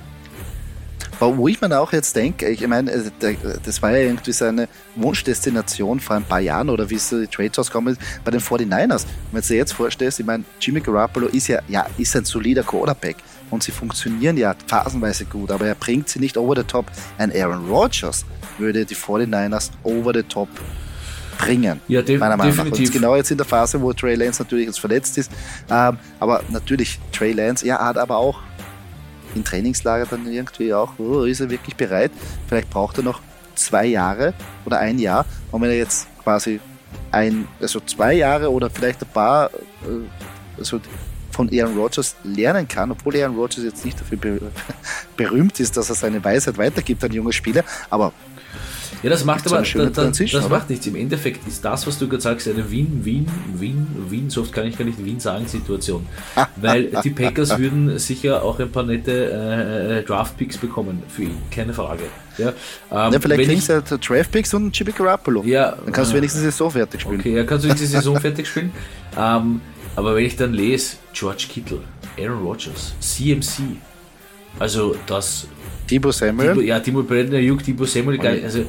Wo 1.21 1.47
ich 1.47 1.61
mir 1.61 1.79
auch 1.79 1.93
jetzt 1.93 2.17
denke, 2.17 2.49
ich 2.49 2.67
meine, 2.67 2.91
äh, 2.91 3.37
das 3.65 3.81
war 3.81 3.93
ja 3.93 3.99
irgendwie 3.99 4.33
seine 4.33 4.69
Wunschdestination 4.97 6.01
vor 6.01 6.17
ein 6.17 6.25
paar 6.25 6.41
Jahren 6.41 6.69
oder 6.69 6.91
wie 6.91 6.97
es 6.97 7.11
die 7.11 7.29
Trades 7.29 7.61
auskommen 7.61 7.97
bei 8.25 8.33
den 8.33 8.41
49ers. 8.41 9.07
Wenn 9.31 9.41
du 9.41 9.47
dir 9.47 9.57
jetzt 9.59 9.73
vorstellst, 9.73 10.19
ich 10.19 10.27
meine, 10.27 10.43
Jimmy 10.61 10.81
Garoppolo 10.81 11.29
ist 11.29 11.47
ja, 11.47 11.61
ja, 11.69 11.87
ist 11.97 12.17
ein 12.17 12.25
solider 12.25 12.65
Quarterback 12.65 13.19
und 13.53 13.63
sie 13.63 13.71
funktionieren 13.71 14.37
ja 14.37 14.55
phasenweise 14.67 15.27
gut, 15.27 15.51
aber 15.51 15.67
er 15.67 15.75
bringt 15.75 16.09
sie 16.09 16.19
nicht 16.19 16.37
over 16.37 16.57
the 16.57 16.65
top. 16.65 16.87
Ein 17.19 17.31
Aaron 17.33 17.69
Rodgers 17.69 18.25
würde 18.59 18.85
die 18.85 18.97
49ers 18.97 19.71
over 19.85 20.13
the 20.15 20.23
top 20.23 20.49
bringen. 21.39 21.81
Ja, 21.87 22.03
de 22.03 22.19
meiner 22.19 22.37
Meinung 22.37 22.55
definitiv. 22.55 22.89
Nach. 22.89 22.95
Und 22.95 23.01
genau 23.01 23.17
jetzt 23.17 23.31
in 23.31 23.37
der 23.37 23.47
Phase, 23.47 23.81
wo 23.81 23.93
Trey 23.93 24.15
Lance 24.15 24.43
natürlich 24.43 24.67
jetzt 24.67 24.81
verletzt 24.81 25.19
ist. 25.19 25.31
Ähm, 25.71 25.99
aber 26.19 26.43
natürlich, 26.49 26.99
Trey 27.13 27.33
Lance, 27.33 27.67
er 27.67 27.79
hat 27.79 27.99
aber 27.99 28.17
auch 28.17 28.41
im 29.35 29.45
Trainingslager 29.45 30.07
dann 30.07 30.27
irgendwie 30.27 30.73
auch, 30.73 30.99
oh, 30.99 31.25
ist 31.25 31.41
er 31.41 31.51
wirklich 31.51 31.77
bereit? 31.77 32.11
Vielleicht 32.49 32.71
braucht 32.71 32.99
er 32.99 33.05
noch 33.05 33.21
zwei 33.55 33.87
Jahre 33.87 34.33
oder 34.65 34.79
ein 34.79 34.99
Jahr. 34.99 35.27
Und 35.51 35.61
wenn 35.61 35.71
er 35.71 35.77
jetzt 35.77 36.07
quasi 36.23 36.59
ein, 37.11 37.47
also 37.61 37.81
zwei 37.81 38.15
Jahre 38.15 38.51
oder 38.51 38.71
vielleicht 38.71 39.03
ein 39.03 39.09
paar, 39.13 39.51
äh, 39.51 40.59
also 40.59 40.81
von 41.33 41.51
Aaron 41.53 41.77
Rodgers 41.77 42.15
lernen 42.25 42.69
kann, 42.69 42.91
obwohl 42.91 43.17
Aaron 43.17 43.37
Rodgers 43.37 43.65
jetzt 43.65 43.85
nicht 43.85 44.01
dafür 44.01 44.19
berühmt 45.17 45.59
ist, 45.61 45.77
dass 45.77 45.89
er 45.89 45.97
seine 45.97 46.23
Weisheit 46.23 46.59
weitergibt 46.59 47.03
an 47.05 47.13
junge 47.13 47.33
Spieler, 47.33 47.65
aber 47.91 48.13
ja, 49.03 49.11
das 49.11 49.25
macht 49.25 49.47
aber, 49.47 49.63
da, 49.63 49.87
da, 49.87 50.11
das 50.11 50.49
macht 50.49 50.71
nichts. 50.71 50.87
Im 50.87 50.95
Endeffekt 50.95 51.47
ist 51.49 51.65
das, 51.65 51.87
was 51.87 51.99
du 51.99 52.09
gerade 52.09 52.23
sagst, 52.23 52.47
eine 52.47 52.71
Win, 52.71 53.05
Win, 53.05 53.27
Win, 53.55 53.87
Win, 54.09 54.31
so 54.31 54.43
oft 54.43 54.53
kann 54.53 54.67
ich 54.67 54.79
gar 54.79 54.85
nicht 54.85 55.05
Win 55.05 55.19
sagen, 55.19 55.47
Situation. 55.47 56.07
Weil 56.57 56.91
die 57.03 57.11
Packers 57.11 57.59
würden 57.59 57.99
sicher 57.99 58.43
auch 58.43 58.61
ein 58.61 58.71
paar 58.71 58.85
nette 58.85 59.11
äh, 59.11 59.99
äh 59.99 60.03
Draft-Picks 60.05 60.59
bekommen 60.59 61.03
für 61.09 61.23
ihn, 61.23 61.39
keine 61.51 61.75
Frage. 61.75 62.05
Ja, 62.39 62.49
ähm, 62.91 63.13
ja 63.13 63.21
vielleicht 63.21 63.51
kriegst 63.51 63.69
du 63.69 63.73
ja 63.73 63.81
Draft-Picks 63.81 64.55
und 64.55 64.79
Jimmy 64.79 64.93
Garoppolo. 64.93 65.43
Ja, 65.45 65.77
dann 65.85 65.93
kannst 65.93 66.13
du 66.13 66.15
äh, 66.15 66.19
wenigstens 66.19 66.43
die 66.43 66.51
Saison 66.51 66.71
fertig 66.71 67.01
spielen. 67.01 67.21
Okay, 67.21 67.37
ja, 67.37 67.45
kannst 67.45 67.65
du 67.65 67.75
die 67.75 67.87
Saison 67.87 68.21
fertig 68.21 68.47
spielen. 68.47 68.73
Ähm, 69.19 69.61
aber 69.97 70.15
wenn 70.17 70.25
ich 70.25 70.37
dann 70.37 70.55
lese, 70.55 70.97
George 71.13 71.47
Kittle, 71.49 71.81
Aaron 72.19 72.43
Rodgers, 72.43 72.95
CMC, 73.01 73.77
also 74.59 74.97
das. 75.07 75.47
Tibo 75.87 76.11
Samuel? 76.11 76.55
Tibo, 76.55 76.61
ja, 76.61 76.81
Timo 76.81 77.03
Brenner, 77.03 77.39
Juk, 77.39 77.63
Tibo 77.63 77.85
Samuel, 77.85 78.21
also, 78.21 78.61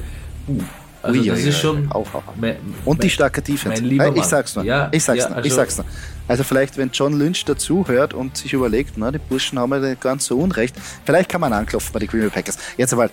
uh, 0.47 0.61
also 1.01 1.19
Ui, 1.19 1.27
das 1.27 1.39
ist 1.41 1.59
schon. 1.59 1.91
Auch, 1.91 2.13
auch. 2.13 2.23
Mein, 2.39 2.55
Und 2.85 3.03
die 3.03 3.09
starke 3.09 3.41
Defense. 3.41 3.81
Mein 3.81 3.89
lieber 3.89 4.15
ich 4.15 4.23
sag's 4.23 4.55
nur. 4.55 4.63
Ja, 4.63 4.89
ich 4.91 5.03
sag's 5.03 5.19
ja, 5.19 5.27
nur. 5.27 5.37
Also, 5.37 5.47
ich 5.47 5.53
sag's 5.53 5.77
nur. 5.77 5.85
Also 6.27 6.43
vielleicht, 6.43 6.77
wenn 6.77 6.89
John 6.91 7.19
Lynch 7.19 7.43
dazuhört 7.43 8.13
und 8.13 8.37
sich 8.37 8.53
überlegt, 8.53 8.93
na, 8.95 9.11
die 9.11 9.19
Burschen 9.19 9.59
haben 9.59 9.71
ja 9.83 9.93
ganz 9.95 10.25
so 10.25 10.39
unrecht, 10.39 10.75
vielleicht 11.05 11.29
kann 11.29 11.41
man 11.41 11.51
anklopfen 11.51 11.91
bei 11.91 11.99
den 11.99 12.07
Green 12.07 12.21
Bay 12.21 12.29
Packers. 12.29 12.57
Jetzt 12.77 12.93
aber 12.93 13.09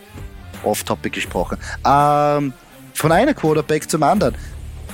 off-topic 0.62 1.10
gesprochen. 1.14 1.58
Ähm, 1.84 2.52
von 2.94 3.12
einer 3.12 3.34
Quarterback 3.34 3.90
zum 3.90 4.02
anderen 4.04 4.36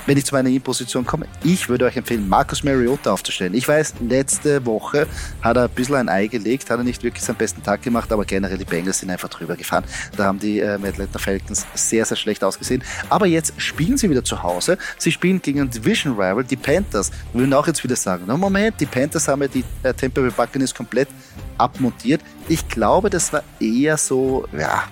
wenn 0.07 0.17
ich 0.17 0.25
zu 0.25 0.33
meiner 0.33 0.49
In-Position 0.49 1.05
komme, 1.05 1.27
ich 1.43 1.69
würde 1.69 1.85
euch 1.85 1.97
empfehlen, 1.97 2.27
Marcus 2.27 2.63
Mariota 2.63 3.11
aufzustellen. 3.11 3.53
Ich 3.53 3.67
weiß, 3.67 3.95
letzte 4.07 4.65
Woche 4.65 5.05
hat 5.41 5.57
er 5.57 5.65
ein 5.65 5.69
bisschen 5.69 5.95
ein 5.95 6.09
Ei 6.09 6.27
gelegt, 6.27 6.69
hat 6.69 6.79
er 6.79 6.83
nicht 6.83 7.03
wirklich 7.03 7.23
seinen 7.23 7.35
besten 7.35 7.61
Tag 7.61 7.83
gemacht, 7.83 8.11
aber 8.11 8.25
generell 8.25 8.57
die 8.57 8.65
Bengals 8.65 8.99
sind 8.99 9.11
einfach 9.11 9.29
drüber 9.29 9.55
gefahren. 9.55 9.83
Da 10.15 10.25
haben 10.25 10.39
die 10.39 10.59
äh, 10.59 10.79
Atlanta 10.81 11.19
Falcons 11.19 11.67
sehr, 11.75 12.05
sehr 12.05 12.17
schlecht 12.17 12.43
ausgesehen. 12.43 12.83
Aber 13.09 13.27
jetzt 13.27 13.53
spielen 13.57 13.97
sie 13.97 14.09
wieder 14.09 14.23
zu 14.23 14.41
Hause. 14.41 14.77
Sie 14.97 15.11
spielen 15.11 15.41
gegen 15.41 15.59
einen 15.59 15.69
Division 15.69 16.13
Rival, 16.13 16.43
die 16.43 16.55
Panthers. 16.55 17.11
Wir 17.33 17.41
würden 17.41 17.53
auch 17.53 17.67
jetzt 17.67 17.83
wieder 17.83 17.95
sagen, 17.95 18.25
no 18.25 18.37
Moment, 18.37 18.79
die 18.79 18.85
Panthers 18.85 19.27
haben 19.27 19.41
ja 19.41 19.47
die 19.49 19.63
äh, 19.83 19.93
Tampa 19.93 20.21
Buccaneers 20.21 20.73
komplett 20.73 21.09
abmontiert. 21.57 22.21
Ich 22.47 22.67
glaube, 22.69 23.09
das 23.09 23.33
war 23.33 23.43
eher 23.59 23.97
so, 23.97 24.47
ja, 24.57 24.83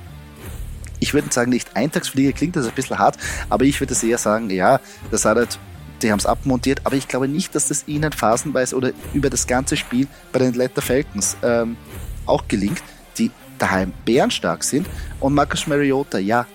ich 1.05 1.13
würde 1.13 1.31
sagen, 1.31 1.51
nicht 1.51 1.75
Eintagsfliege, 1.75 2.33
klingt 2.33 2.55
das 2.55 2.65
ein 2.67 2.73
bisschen 2.73 2.97
hart, 2.97 3.17
aber 3.47 3.63
ich 3.63 3.79
würde 3.79 3.95
eher 4.03 4.17
sagen, 4.17 4.49
ja, 4.49 4.79
das 5.11 5.23
hat 5.25 5.37
halt 5.37 5.59
die 6.01 6.11
haben 6.11 6.19
es 6.19 6.25
abmontiert, 6.25 6.81
aber 6.83 6.95
ich 6.97 7.07
glaube 7.07 7.27
nicht, 7.27 7.55
dass 7.55 7.69
das 7.69 7.87
ihnen 7.87 8.11
phasenweise 8.11 8.75
oder 8.75 8.91
über 9.13 9.29
das 9.29 9.47
ganze 9.47 9.77
Spiel 9.77 10.07
bei 10.33 10.39
den 10.39 10.49
Atlanta 10.49 10.81
Falcons 10.81 11.37
ähm, 11.41 11.77
auch 12.25 12.47
gelingt, 12.49 12.83
die 13.17 13.31
daheim 13.57 13.93
bärenstark 14.03 14.63
sind. 14.63 14.87
Und 15.21 15.33
Marcus 15.33 15.67
Mariota, 15.67 16.17
ja, 16.17 16.45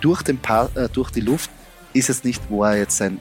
durch, 0.00 0.22
den 0.22 0.40
äh, 0.74 0.88
durch 0.92 1.10
die 1.12 1.20
Luft 1.20 1.50
ist 1.92 2.10
es 2.10 2.24
nicht, 2.24 2.42
wo 2.48 2.64
er 2.64 2.76
jetzt 2.78 2.96
sein 2.96 3.20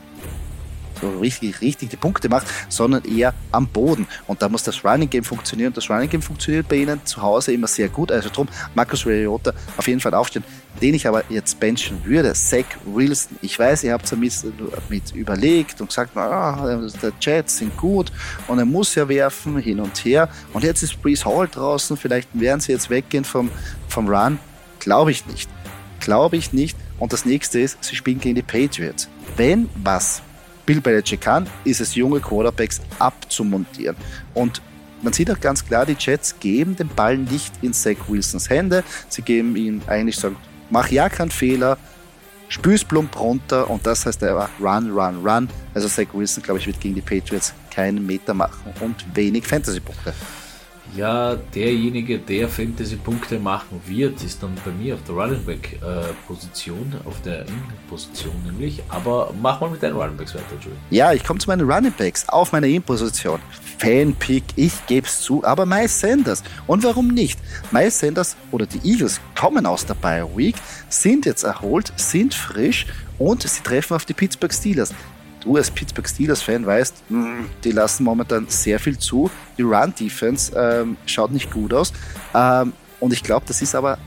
richtig, 1.10 1.62
richtig 1.62 1.90
die 1.90 1.98
Punkte 1.98 2.30
macht, 2.30 2.48
sondern 2.70 3.04
eher 3.06 3.34
am 3.52 3.68
Boden. 3.68 4.08
Und 4.28 4.42
da 4.42 4.50
muss 4.50 4.64
das 4.64 4.84
Running 4.84 5.10
Game 5.10 5.24
funktionieren. 5.24 5.74
Das 5.74 5.90
Running 5.90 6.10
Game 6.10 6.22
funktioniert 6.22 6.68
bei 6.68 6.78
ihnen 6.78 7.06
zu 7.06 7.22
Hause 7.22 7.54
immer 7.54 7.68
sehr 7.68 7.90
gut. 7.90 8.12
Also 8.12 8.30
drum, 8.30 8.48
Marcus 8.76 9.06
Mariota 9.06 9.54
auf 9.78 9.88
jeden 9.88 10.00
Fall 10.00 10.14
aufstehen. 10.14 10.44
Den 10.82 10.96
ich 10.96 11.08
aber 11.08 11.24
jetzt 11.30 11.60
benchen 11.60 12.04
würde, 12.04 12.34
Zach 12.34 12.66
Wilson. 12.86 13.38
Ich 13.42 13.58
weiß, 13.58 13.84
ihr 13.84 13.94
habt 13.94 14.06
es 14.06 14.12
mit, 14.16 14.34
mit 14.90 15.12
überlegt 15.12 15.80
und 15.82 15.88
gesagt, 15.88 16.18
ah, 16.18 16.82
der 17.02 17.12
Jets 17.22 17.60
sind 17.60 17.78
gut 17.78 18.12
und 18.48 18.58
er 18.58 18.66
muss 18.66 18.96
ja 18.96 19.08
werfen, 19.08 19.58
hin 19.58 19.80
und 19.80 20.04
her. 20.04 20.30
Und 20.52 20.64
jetzt 20.64 20.82
ist 20.82 21.02
Breeze 21.02 21.26
Hall 21.26 21.48
draußen. 21.48 21.96
Vielleicht 21.96 22.30
werden 22.34 22.60
sie 22.60 22.72
jetzt 22.72 22.90
weggehen 22.90 23.24
vom, 23.24 23.52
vom 23.88 24.08
Run. 24.08 24.40
Glaube 24.80 25.12
ich 25.12 25.26
nicht. 25.28 25.50
Glaube 26.00 26.38
ich 26.38 26.54
nicht. 26.54 26.78
Und 27.00 27.14
das 27.14 27.26
nächste 27.26 27.60
ist, 27.60 27.78
sie 27.84 27.96
spielen 27.96 28.20
gegen 28.20 28.36
die 28.36 28.42
Patriots. 28.42 29.08
Wenn 29.38 29.70
was 29.76 30.22
Bill 30.66 30.82
Belichick 30.82 31.22
kann, 31.22 31.48
ist 31.64 31.82
es 31.82 31.96
junge 31.96 32.20
Quarterbacks 32.20 32.82
abzumontieren. 33.00 33.96
Und 34.34 34.62
man 35.02 35.12
sieht 35.12 35.30
auch 35.30 35.40
ganz 35.40 35.66
klar, 35.66 35.86
die 35.86 35.98
Jets 36.00 36.40
geben 36.40 36.76
den 36.76 36.88
Ball 36.88 37.18
nicht 37.18 37.54
in 37.62 37.74
Zach 37.74 37.98
Wilsons 38.08 38.50
Hände. 38.50 38.84
Sie 39.10 39.22
geben 39.22 39.56
ihm 39.56 39.82
eigentlich 39.88 40.16
sagen, 40.16 40.38
mach 40.70 40.90
ja 40.90 41.10
keinen 41.10 41.32
Fehler, 41.32 41.78
spüß 42.48 42.86
plump 42.86 43.20
runter 43.20 43.70
und 43.70 43.86
das 43.86 44.06
heißt 44.06 44.22
er 44.24 44.50
run, 44.60 44.92
run, 44.92 45.26
run. 45.26 45.50
Also 45.74 45.90
Zach 45.90 46.08
Wilson, 46.14 46.44
glaube 46.44 46.60
ich, 46.60 46.68
wird 46.68 46.80
gegen 46.80 46.96
die 46.96 47.02
Patriots 47.02 47.54
keinen 47.70 48.06
Meter 48.06 48.34
machen 48.34 48.74
und 48.80 48.96
wenig 49.14 49.46
Fantasy-Punkte. 49.46 50.14
Ja, 50.96 51.36
derjenige, 51.56 52.20
der 52.20 52.48
Fantasy-Punkte 52.48 53.40
machen 53.40 53.82
wird, 53.88 54.24
ist 54.24 54.44
dann 54.44 54.54
bei 54.64 54.72
mir 54.72 54.94
auf 54.94 55.04
der 55.08 55.16
Running 55.16 55.44
Back-Position, 55.44 56.94
äh, 57.04 57.08
auf 57.08 57.20
der 57.22 57.48
In-Position 57.48 58.34
nämlich. 58.46 58.84
Aber 58.90 59.34
mach 59.42 59.60
mal 59.60 59.72
mit 59.72 59.82
deinen 59.82 59.96
Running 59.96 60.18
Backs 60.18 60.36
weiter, 60.36 60.56
Joey. 60.62 60.74
Ja, 60.92 61.12
ich 61.14 61.24
komme 61.24 61.40
zu 61.40 61.50
meinen 61.50 61.70
Running 61.70 61.94
Backs 61.98 62.30
auf 62.30 62.52
meiner 62.52 62.68
In-Position. 62.68 63.40
Fan-Pick, 63.80 64.44
ich 64.56 64.86
gebe 64.86 65.08
es 65.08 65.22
zu, 65.22 65.44
aber 65.44 65.66
Miles 65.66 66.00
Sanders. 66.00 66.44
Und 66.68 66.84
warum 66.84 67.08
nicht? 67.08 67.40
Miles 67.72 68.00
Sanders 68.00 68.36
oder 68.52 68.68
die 68.68 68.88
Eagles 68.88 69.20
kommen 69.36 69.66
aus 69.66 69.86
der 69.86 69.96
Bye 69.96 70.28
Week, 70.36 70.56
sind 70.90 71.26
jetzt 71.26 71.44
erholt, 71.44 71.92
sind 71.96 72.36
frisch 72.36 72.86
und 73.18 73.42
sie 73.44 73.64
treffen 73.64 73.96
auf 73.96 74.06
die 74.06 74.14
Pittsburgh 74.14 74.54
Steelers 74.54 74.94
du 75.44 75.58
als 75.58 75.70
Pittsburgh 75.70 76.08
Steelers-Fan 76.08 76.66
weißt, 76.66 77.04
hm, 77.10 77.50
die 77.64 77.72
lassen 77.72 78.04
momentan 78.04 78.48
sehr 78.48 78.80
viel 78.80 78.98
zu. 78.98 79.30
Die 79.58 79.64
Run-Defense 79.64 80.54
ähm, 80.56 80.98
schaut 81.06 81.32
nicht 81.32 81.52
gut 81.52 81.74
aus. 81.74 81.94
Ähm, 82.34 82.74
und 83.00 83.14
ich 83.14 83.24
glaube, 83.24 83.46
das 83.48 83.62
ist 83.62 83.76
aber 83.76 83.98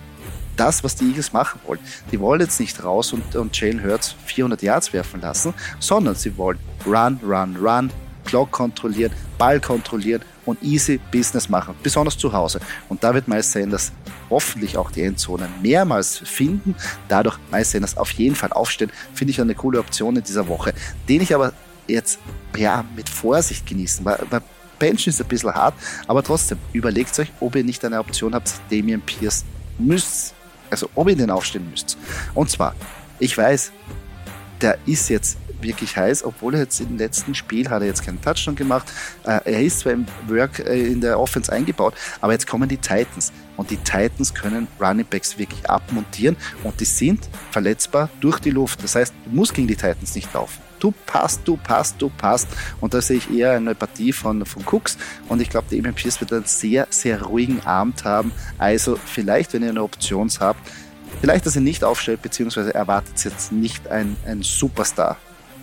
das, 0.56 0.82
was 0.82 0.96
die 0.96 1.04
Eagles 1.04 1.32
machen 1.32 1.60
wollen. 1.66 1.80
Die 2.10 2.18
wollen 2.18 2.40
jetzt 2.40 2.58
nicht 2.60 2.82
raus 2.82 3.12
und, 3.12 3.36
und 3.36 3.58
Jalen 3.58 3.84
Hurts 3.84 4.14
400 4.24 4.62
Yards 4.62 4.92
werfen 4.92 5.20
lassen, 5.20 5.52
sondern 5.78 6.14
sie 6.14 6.36
wollen 6.38 6.58
Run, 6.86 7.20
Run, 7.22 7.56
Run, 7.56 7.90
Clock 8.26 8.50
kontrollieren, 8.50 9.12
Ball 9.38 9.60
kontrollieren 9.60 10.22
und 10.44 10.62
easy 10.62 11.00
Business 11.10 11.48
machen, 11.48 11.74
besonders 11.82 12.18
zu 12.18 12.32
Hause. 12.32 12.60
Und 12.88 13.02
da 13.02 13.14
wird 13.14 13.28
Miles 13.28 13.50
Sanders 13.50 13.92
hoffentlich 14.28 14.76
auch 14.76 14.90
die 14.90 15.02
Endzone 15.02 15.48
mehrmals 15.62 16.18
finden, 16.18 16.74
dadurch 17.08 17.38
Miles 17.50 17.70
Sanders 17.70 17.96
auf 17.96 18.10
jeden 18.12 18.36
Fall 18.36 18.52
aufstehen, 18.52 18.90
finde 19.14 19.30
ich 19.30 19.40
eine 19.40 19.54
coole 19.54 19.78
Option 19.78 20.16
in 20.16 20.22
dieser 20.22 20.48
Woche, 20.48 20.74
den 21.08 21.22
ich 21.22 21.34
aber 21.34 21.52
jetzt 21.86 22.18
ja 22.56 22.84
mit 22.94 23.08
Vorsicht 23.08 23.66
genießen, 23.66 24.04
weil, 24.04 24.18
weil 24.30 24.42
Bench 24.78 25.06
ist 25.06 25.20
ein 25.20 25.28
bisschen 25.28 25.54
hart, 25.54 25.74
aber 26.06 26.22
trotzdem 26.22 26.58
überlegt 26.72 27.18
euch, 27.18 27.32
ob 27.40 27.56
ihr 27.56 27.64
nicht 27.64 27.84
eine 27.84 27.98
Option 27.98 28.34
habt, 28.34 28.52
Damian 28.70 29.00
Pierce 29.00 29.44
müsst, 29.78 30.34
also 30.70 30.88
ob 30.94 31.08
ihr 31.08 31.16
den 31.16 31.30
aufstehen 31.30 31.68
müsst. 31.70 31.96
Und 32.34 32.50
zwar, 32.50 32.74
ich 33.18 33.36
weiß, 33.36 33.72
der 34.60 34.78
ist 34.86 35.08
jetzt 35.08 35.38
wirklich 35.60 35.96
heiß, 35.96 36.24
obwohl 36.24 36.54
er 36.54 36.60
jetzt 36.60 36.80
im 36.80 36.96
letzten 36.96 37.34
Spiel 37.34 37.68
hat 37.68 37.82
er 37.82 37.88
jetzt 37.88 38.04
keinen 38.04 38.20
Touchdown 38.20 38.56
gemacht. 38.56 38.92
Äh, 39.24 39.40
er 39.44 39.62
ist 39.62 39.80
zwar 39.80 39.92
im 39.92 40.06
Work 40.28 40.60
äh, 40.60 40.86
in 40.86 41.00
der 41.00 41.18
Offense 41.18 41.52
eingebaut, 41.52 41.94
aber 42.20 42.32
jetzt 42.32 42.46
kommen 42.46 42.68
die 42.68 42.78
Titans 42.78 43.32
und 43.56 43.70
die 43.70 43.78
Titans 43.78 44.34
können 44.34 44.68
Running 44.80 45.06
Backs 45.06 45.38
wirklich 45.38 45.68
abmontieren 45.68 46.36
und 46.62 46.78
die 46.80 46.84
sind 46.84 47.28
verletzbar 47.50 48.08
durch 48.20 48.38
die 48.38 48.50
Luft. 48.50 48.82
Das 48.82 48.94
heißt, 48.94 49.14
du 49.24 49.30
musst 49.30 49.54
gegen 49.54 49.68
die 49.68 49.76
Titans 49.76 50.14
nicht 50.14 50.32
laufen. 50.34 50.66
Du 50.78 50.92
passt, 51.06 51.40
du 51.44 51.56
passt, 51.56 52.00
du 52.00 52.10
passt. 52.10 52.48
Und 52.80 52.92
da 52.92 53.00
sehe 53.00 53.16
ich 53.16 53.30
eher 53.30 53.52
eine 53.52 53.74
Partie 53.74 54.12
von, 54.12 54.44
von 54.44 54.64
Cooks. 54.66 54.98
Und 55.28 55.40
ich 55.40 55.48
glaube, 55.48 55.66
der 55.70 55.92
Pierce 55.92 56.20
wird 56.20 56.32
einen 56.32 56.44
sehr, 56.44 56.86
sehr 56.90 57.22
ruhigen 57.22 57.64
Abend 57.64 58.04
haben. 58.04 58.32
Also 58.58 58.96
vielleicht, 58.96 59.52
wenn 59.52 59.62
ihr 59.62 59.70
eine 59.70 59.82
Option 59.82 60.30
habt, 60.38 60.60
vielleicht, 61.20 61.46
dass 61.46 61.56
ihr 61.56 61.62
nicht 61.62 61.84
aufstellt, 61.84 62.22
beziehungsweise 62.22 62.74
erwartet 62.74 63.24
jetzt 63.24 63.52
nicht 63.52 63.88
ein, 63.88 64.16
ein 64.26 64.42
Superstar 64.42 65.16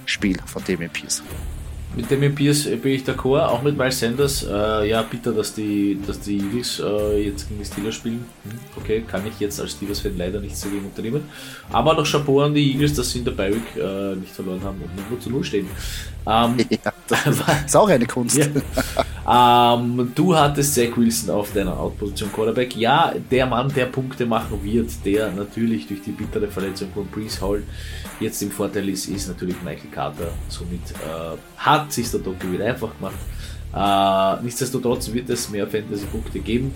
Spiel 0.05 0.38
von 0.45 0.63
Damien 0.65 0.89
Pierce. 0.89 1.24
Mit 1.95 2.10
Damien 2.10 2.33
Pierce 2.33 2.63
bin 2.81 2.93
ich 2.93 3.03
d'accord, 3.03 3.45
auch 3.50 3.62
mit 3.62 3.77
Miles 3.77 4.00
Sanders. 4.00 4.43
Äh, 4.43 4.89
ja, 4.89 5.03
bitter, 5.03 5.31
dass 5.31 5.53
die, 5.53 6.00
dass 6.07 6.19
die 6.19 6.38
Eagles 6.38 6.79
äh, 6.79 7.25
jetzt 7.25 7.48
gegen 7.48 7.60
die 7.60 7.65
Steelers 7.65 7.95
spielen. 7.95 8.25
Hm, 8.43 8.60
okay, 8.77 9.03
kann 9.07 9.27
ich 9.27 9.39
jetzt 9.39 9.62
als 9.62 9.74
Steelers-Fan 9.74 10.17
leider 10.17 10.39
nichts 10.39 10.62
dagegen 10.62 10.86
unternehmen. 10.86 11.25
Aber 11.72 11.93
noch 11.93 12.10
Chapeau 12.10 12.41
an 12.41 12.55
die 12.55 12.72
Eagles, 12.72 12.95
dass 12.95 13.12
sie 13.12 13.19
in 13.19 13.25
der 13.25 13.33
Baywick 13.33 13.75
äh, 13.75 14.15
nicht 14.15 14.33
verloren 14.33 14.63
haben 14.63 14.81
und 14.81 15.10
nur 15.10 15.19
zu 15.19 15.29
Null 15.29 15.43
stehen. 15.43 15.67
Ähm, 16.25 16.57
ja, 16.69 16.92
das 17.07 17.25
ist 17.65 17.75
auch 17.75 17.89
eine 17.89 18.05
Kunst. 18.05 18.38
Ja. 18.38 18.48
Ähm, 19.25 20.12
du 20.15 20.36
hattest 20.36 20.75
Zach 20.75 20.95
Wilson 20.95 21.29
auf 21.29 21.53
deiner 21.53 21.77
Outposition 21.79 22.31
Quarterback. 22.31 22.75
Ja, 22.75 23.13
der 23.31 23.45
Mann, 23.45 23.74
der 23.74 23.86
Punkte 23.86 24.25
machen 24.25 24.63
wird, 24.63 24.91
der 25.05 25.31
natürlich 25.31 25.88
durch 25.88 26.01
die 26.01 26.12
bittere 26.12 26.48
Verletzung 26.48 26.89
von 26.93 27.07
Brees 27.07 27.41
Hall 27.41 27.63
jetzt 28.19 28.41
im 28.41 28.51
Vorteil 28.51 28.89
ist, 28.89 29.07
ist 29.07 29.27
natürlich 29.27 29.62
Michael 29.63 29.89
Carter. 29.91 30.29
Somit 30.50 30.91
äh, 30.91 31.38
hat 31.57 31.91
sich 31.91 32.10
der 32.12 32.19
Doku 32.19 32.51
wieder 32.51 32.65
einfach 32.65 32.91
gemacht. 32.98 33.15
Äh, 33.74 34.43
nichtsdestotrotz 34.43 35.12
wird 35.12 35.29
es 35.29 35.50
mehr 35.50 35.67
Fantasy-Punkte 35.67 36.39
geben 36.39 36.74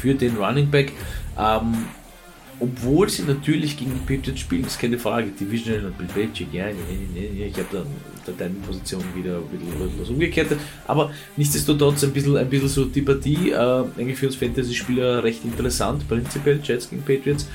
für 0.00 0.14
den 0.14 0.36
Running 0.36 0.70
Back. 0.70 0.92
Ähm, 1.38 1.86
obwohl 2.60 3.08
sie 3.08 3.22
natürlich 3.22 3.76
gegen 3.76 3.98
Patriots 4.06 4.40
spielen, 4.40 4.64
ist 4.64 4.78
keine 4.78 4.98
Frage. 4.98 5.28
Divisional 5.28 5.86
und 5.86 5.98
Bill 5.98 6.08
Belichick, 6.14 6.52
ja, 6.52 6.66
nee, 6.66 7.08
nee, 7.14 7.46
ich 7.46 7.54
habe 7.54 7.66
dann 7.72 7.86
deine 8.38 8.54
Position 8.54 9.02
wieder 9.14 9.38
ein 9.38 9.48
bisschen 9.48 10.00
was 10.00 10.08
umgekehrt. 10.08 10.56
Aber 10.86 11.10
nichtsdestotrotz 11.36 12.04
ein 12.04 12.12
bisschen, 12.12 12.36
ein 12.36 12.48
bisschen 12.48 12.68
so 12.68 12.84
die 12.84 13.02
Partie, 13.02 13.50
äh, 13.50 13.84
eigentlich 13.98 14.18
für 14.18 14.26
uns 14.26 14.36
Fantasy-Spieler 14.36 15.24
recht 15.24 15.44
interessant, 15.44 16.06
prinzipiell 16.06 16.60
Jets 16.62 16.90
gegen 16.90 17.02
Patriots. 17.02 17.48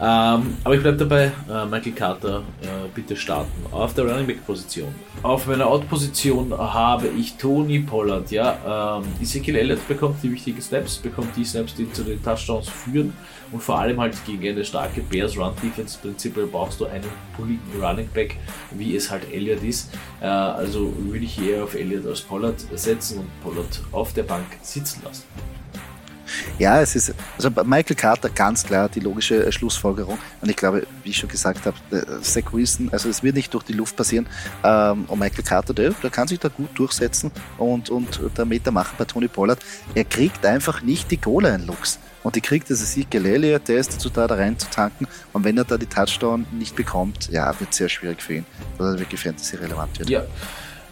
Ähm, 0.00 0.56
aber 0.64 0.74
ich 0.74 0.82
bleibe 0.82 0.96
dabei, 0.96 1.32
äh, 1.50 1.66
Michael 1.66 1.92
Carter, 1.92 2.42
äh, 2.62 2.88
bitte 2.94 3.16
starten. 3.16 3.50
Auf 3.70 3.94
der 3.94 4.04
Running 4.04 4.26
Back-Position. 4.26 4.88
Auf 5.22 5.46
meiner 5.46 5.66
Out-Position 5.66 6.52
habe 6.56 7.08
ich 7.08 7.34
Tony 7.34 7.80
Pollard, 7.80 8.30
ja. 8.30 8.98
Ähm, 8.98 9.04
Ezekiel 9.20 9.56
Elliott 9.56 9.86
bekommt 9.86 10.22
die 10.22 10.32
wichtigen 10.32 10.60
Snaps, 10.60 10.98
bekommt 10.98 11.36
die 11.36 11.44
Snaps, 11.44 11.74
die 11.74 11.90
zu 11.92 12.04
den 12.04 12.22
Touchdowns 12.22 12.68
führen 12.68 13.12
und 13.52 13.62
vor 13.62 13.78
allem 13.78 14.00
halt 14.00 14.14
gegen 14.26 14.48
eine 14.48 14.64
starke 14.64 15.02
Bears 15.02 15.36
Run 15.36 15.54
Defense 15.62 15.98
prinzipiell 16.00 16.46
brauchst 16.46 16.80
du 16.80 16.86
einen 16.86 17.04
poligen 17.36 17.60
Running 17.80 18.08
Back, 18.12 18.36
wie 18.70 18.96
es 18.96 19.10
halt 19.10 19.30
Elliott 19.32 19.62
ist. 19.62 19.90
Äh, 20.20 20.26
also 20.26 20.92
würde 20.96 21.24
ich 21.24 21.40
eher 21.40 21.64
auf 21.64 21.74
Elliott 21.74 22.06
als 22.06 22.20
Pollard 22.22 22.60
setzen 22.74 23.18
und 23.18 23.40
Pollard 23.42 23.82
auf 23.92 24.12
der 24.14 24.24
Bank 24.24 24.46
sitzen 24.62 25.02
lassen. 25.04 25.24
Ja, 26.58 26.80
es 26.80 26.96
ist, 26.96 27.14
also 27.36 27.50
Michael 27.64 27.96
Carter 27.96 28.30
ganz 28.30 28.64
klar 28.64 28.88
die 28.88 29.00
logische 29.00 29.46
äh, 29.46 29.52
Schlussfolgerung. 29.52 30.18
Und 30.40 30.48
ich 30.48 30.56
glaube, 30.56 30.86
wie 31.02 31.10
ich 31.10 31.16
schon 31.18 31.28
gesagt 31.28 31.66
habe, 31.66 31.76
Zach 32.22 32.52
Wilson, 32.52 32.88
also 32.90 33.08
es 33.08 33.22
wird 33.22 33.34
nicht 33.34 33.52
durch 33.52 33.64
die 33.64 33.74
Luft 33.74 33.96
passieren. 33.96 34.26
Ähm, 34.64 35.04
und 35.08 35.18
Michael 35.18 35.44
Carter, 35.44 35.74
der, 35.74 35.90
der 35.90 36.10
kann 36.10 36.28
sich 36.28 36.38
da 36.38 36.48
gut 36.48 36.70
durchsetzen 36.78 37.30
und, 37.58 37.90
und 37.90 38.20
der 38.36 38.44
Meter 38.44 38.70
machen 38.70 38.94
bei 38.96 39.04
Tony 39.04 39.28
Pollard. 39.28 39.58
Er 39.94 40.04
kriegt 40.04 40.44
einfach 40.46 40.82
nicht 40.82 41.10
die 41.10 41.20
Goal-Line-Looks. 41.20 41.98
Und 42.22 42.36
die 42.36 42.40
kriegt 42.40 42.70
also 42.70 42.84
Ezekiel 42.84 43.26
Elliott, 43.26 43.68
der 43.68 43.78
ist 43.78 43.94
dazu 43.94 44.08
da, 44.08 44.26
da 44.26 44.34
rein 44.34 44.58
zu 44.58 44.68
tanken. 44.70 45.06
Und 45.32 45.44
wenn 45.44 45.58
er 45.58 45.64
da 45.64 45.76
die 45.76 45.86
Touchdown 45.86 46.46
nicht 46.52 46.76
bekommt, 46.76 47.28
ja, 47.30 47.58
wird 47.58 47.70
es 47.70 47.76
sehr 47.76 47.88
schwierig 47.88 48.22
für 48.22 48.34
ihn, 48.34 48.46
dass 48.78 48.94
er 48.94 48.98
wirklich 49.00 49.20
Fantasy-relevant 49.20 49.98
wird. 49.98 50.10
Ja. 50.10 50.24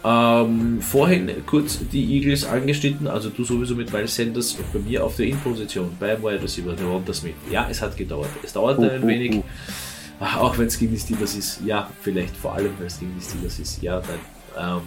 Ähm, 0.03 0.81
vorhin 0.81 1.29
kurz 1.45 1.77
die 1.91 2.15
Eagles 2.15 2.43
angeschnitten, 2.43 3.07
also 3.07 3.29
du 3.29 3.43
sowieso 3.43 3.75
mit 3.75 3.93
Miles 3.93 4.15
Sanders 4.15 4.57
bei 4.73 4.79
mir 4.79 5.05
auf 5.05 5.15
der 5.15 5.27
In-Position 5.27 5.95
beim 5.99 6.23
Wide 6.23 6.41
Receiver, 6.41 6.73
der 6.73 6.87
Ronda 6.87 7.13
Smith. 7.13 7.35
Ja, 7.51 7.67
es 7.69 7.81
hat 7.81 7.95
gedauert. 7.95 8.29
Es 8.41 8.53
dauerte 8.53 8.81
uh, 8.81 8.89
ein 8.89 9.03
uh, 9.03 9.07
wenig, 9.07 9.35
uh. 9.35 9.43
auch 10.39 10.57
wenn 10.57 10.65
es 10.65 10.79
gegen 10.79 10.93
die 10.93 10.99
Steelers 10.99 11.35
ist. 11.35 11.61
Ja, 11.63 11.87
vielleicht 12.01 12.35
vor 12.35 12.55
allem, 12.55 12.71
wenn 12.79 12.87
es 12.87 12.99
gegen 12.99 13.13
die 13.15 13.23
Steelers 13.23 13.59
ist. 13.59 13.83
Ja, 13.83 13.99
dann 13.99 14.19
ähm, 14.57 14.81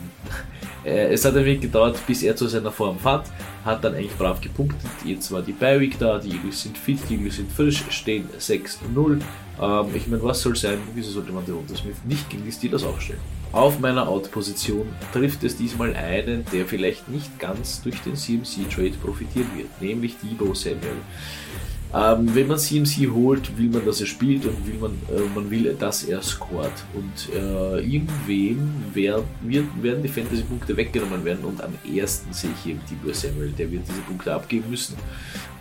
äh, 0.84 1.06
es 1.12 1.24
hat 1.24 1.36
ein 1.36 1.44
wenig 1.44 1.62
gedauert, 1.62 1.98
bis 2.06 2.22
er 2.22 2.36
zu 2.36 2.46
seiner 2.46 2.72
Form 2.72 2.98
fand, 2.98 3.26
hat 3.64 3.82
dann 3.84 3.94
eigentlich 3.94 4.16
brav 4.16 4.40
gepunktet. 4.40 4.90
Jetzt 5.04 5.30
war 5.32 5.42
die 5.42 5.52
Bi-Week 5.52 5.98
da, 5.98 6.18
die 6.18 6.30
Eagles 6.30 6.62
sind 6.62 6.76
fit, 6.76 6.98
die 7.08 7.14
Eagles 7.14 7.36
sind 7.36 7.50
frisch, 7.50 7.82
stehen 7.90 8.28
6-0. 8.38 9.20
Ähm, 9.60 9.86
ich 9.94 10.06
meine, 10.06 10.22
was 10.22 10.40
soll 10.40 10.56
sein? 10.56 10.78
Wieso 10.94 11.12
sollte 11.12 11.32
man 11.32 11.44
den 11.44 11.76
Smith 11.76 11.96
nicht 12.04 12.28
gegen 12.28 12.44
die 12.44 12.52
Steelers 12.52 12.84
aufstellen? 12.84 13.20
Auf 13.54 13.78
meiner 13.78 14.08
Out-Position 14.08 14.88
trifft 15.12 15.44
es 15.44 15.56
diesmal 15.56 15.94
einen, 15.94 16.44
der 16.52 16.66
vielleicht 16.66 17.08
nicht 17.08 17.38
ganz 17.38 17.80
durch 17.82 18.00
den 18.00 18.16
CMC-Trade 18.16 18.94
profitieren 19.00 19.46
wird, 19.54 19.80
nämlich 19.80 20.16
Debo 20.20 20.54
Samuel. 20.54 20.96
Ähm, 21.94 22.34
wenn 22.34 22.48
man 22.48 22.58
CMC 22.58 23.12
holt, 23.12 23.56
will 23.56 23.68
man, 23.68 23.86
dass 23.86 24.00
er 24.00 24.08
spielt 24.08 24.44
und 24.44 24.66
will 24.66 24.74
man, 24.80 24.90
äh, 25.08 25.20
man 25.32 25.48
will, 25.52 25.72
dass 25.78 26.02
er 26.02 26.20
scoret. 26.20 26.72
Und 26.94 27.32
äh, 27.32 27.78
irgendwem 27.78 28.72
wär, 28.92 29.22
wird, 29.42 29.66
werden 29.80 30.02
die 30.02 30.08
Fantasy-Punkte 30.08 30.76
weggenommen 30.76 31.24
werden 31.24 31.44
und 31.44 31.62
am 31.62 31.74
ersten 31.96 32.32
sehe 32.32 32.50
ich 32.58 32.72
eben 32.72 32.80
Debo 32.90 33.12
Samuel, 33.12 33.52
der 33.56 33.70
wird 33.70 33.82
diese 33.88 34.00
Punkte 34.00 34.34
abgeben 34.34 34.68
müssen 34.68 34.96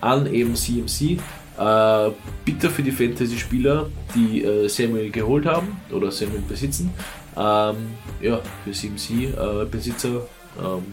an 0.02 0.26
eben 0.34 0.56
CMC. 0.56 1.20
Äh, 1.60 2.12
bitter 2.44 2.72
für 2.72 2.82
die 2.82 2.92
Fantasy-Spieler, 2.92 3.88
die 4.16 4.44
äh, 4.44 4.68
Samuel 4.68 5.12
geholt 5.12 5.46
haben 5.46 5.80
oder 5.92 6.10
Samuel 6.10 6.42
besitzen. 6.42 6.90
Ähm, 7.36 7.96
ja, 8.22 8.42
für 8.64 8.72
CMC-Besitzer 8.72 10.10
äh, 10.10 10.62
ähm, 10.62 10.86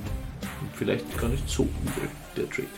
vielleicht 0.75 1.19
gar 1.19 1.29
nicht 1.29 1.49
so 1.49 1.65
übel, 1.65 2.09
der 2.37 2.49
Trade. 2.49 2.69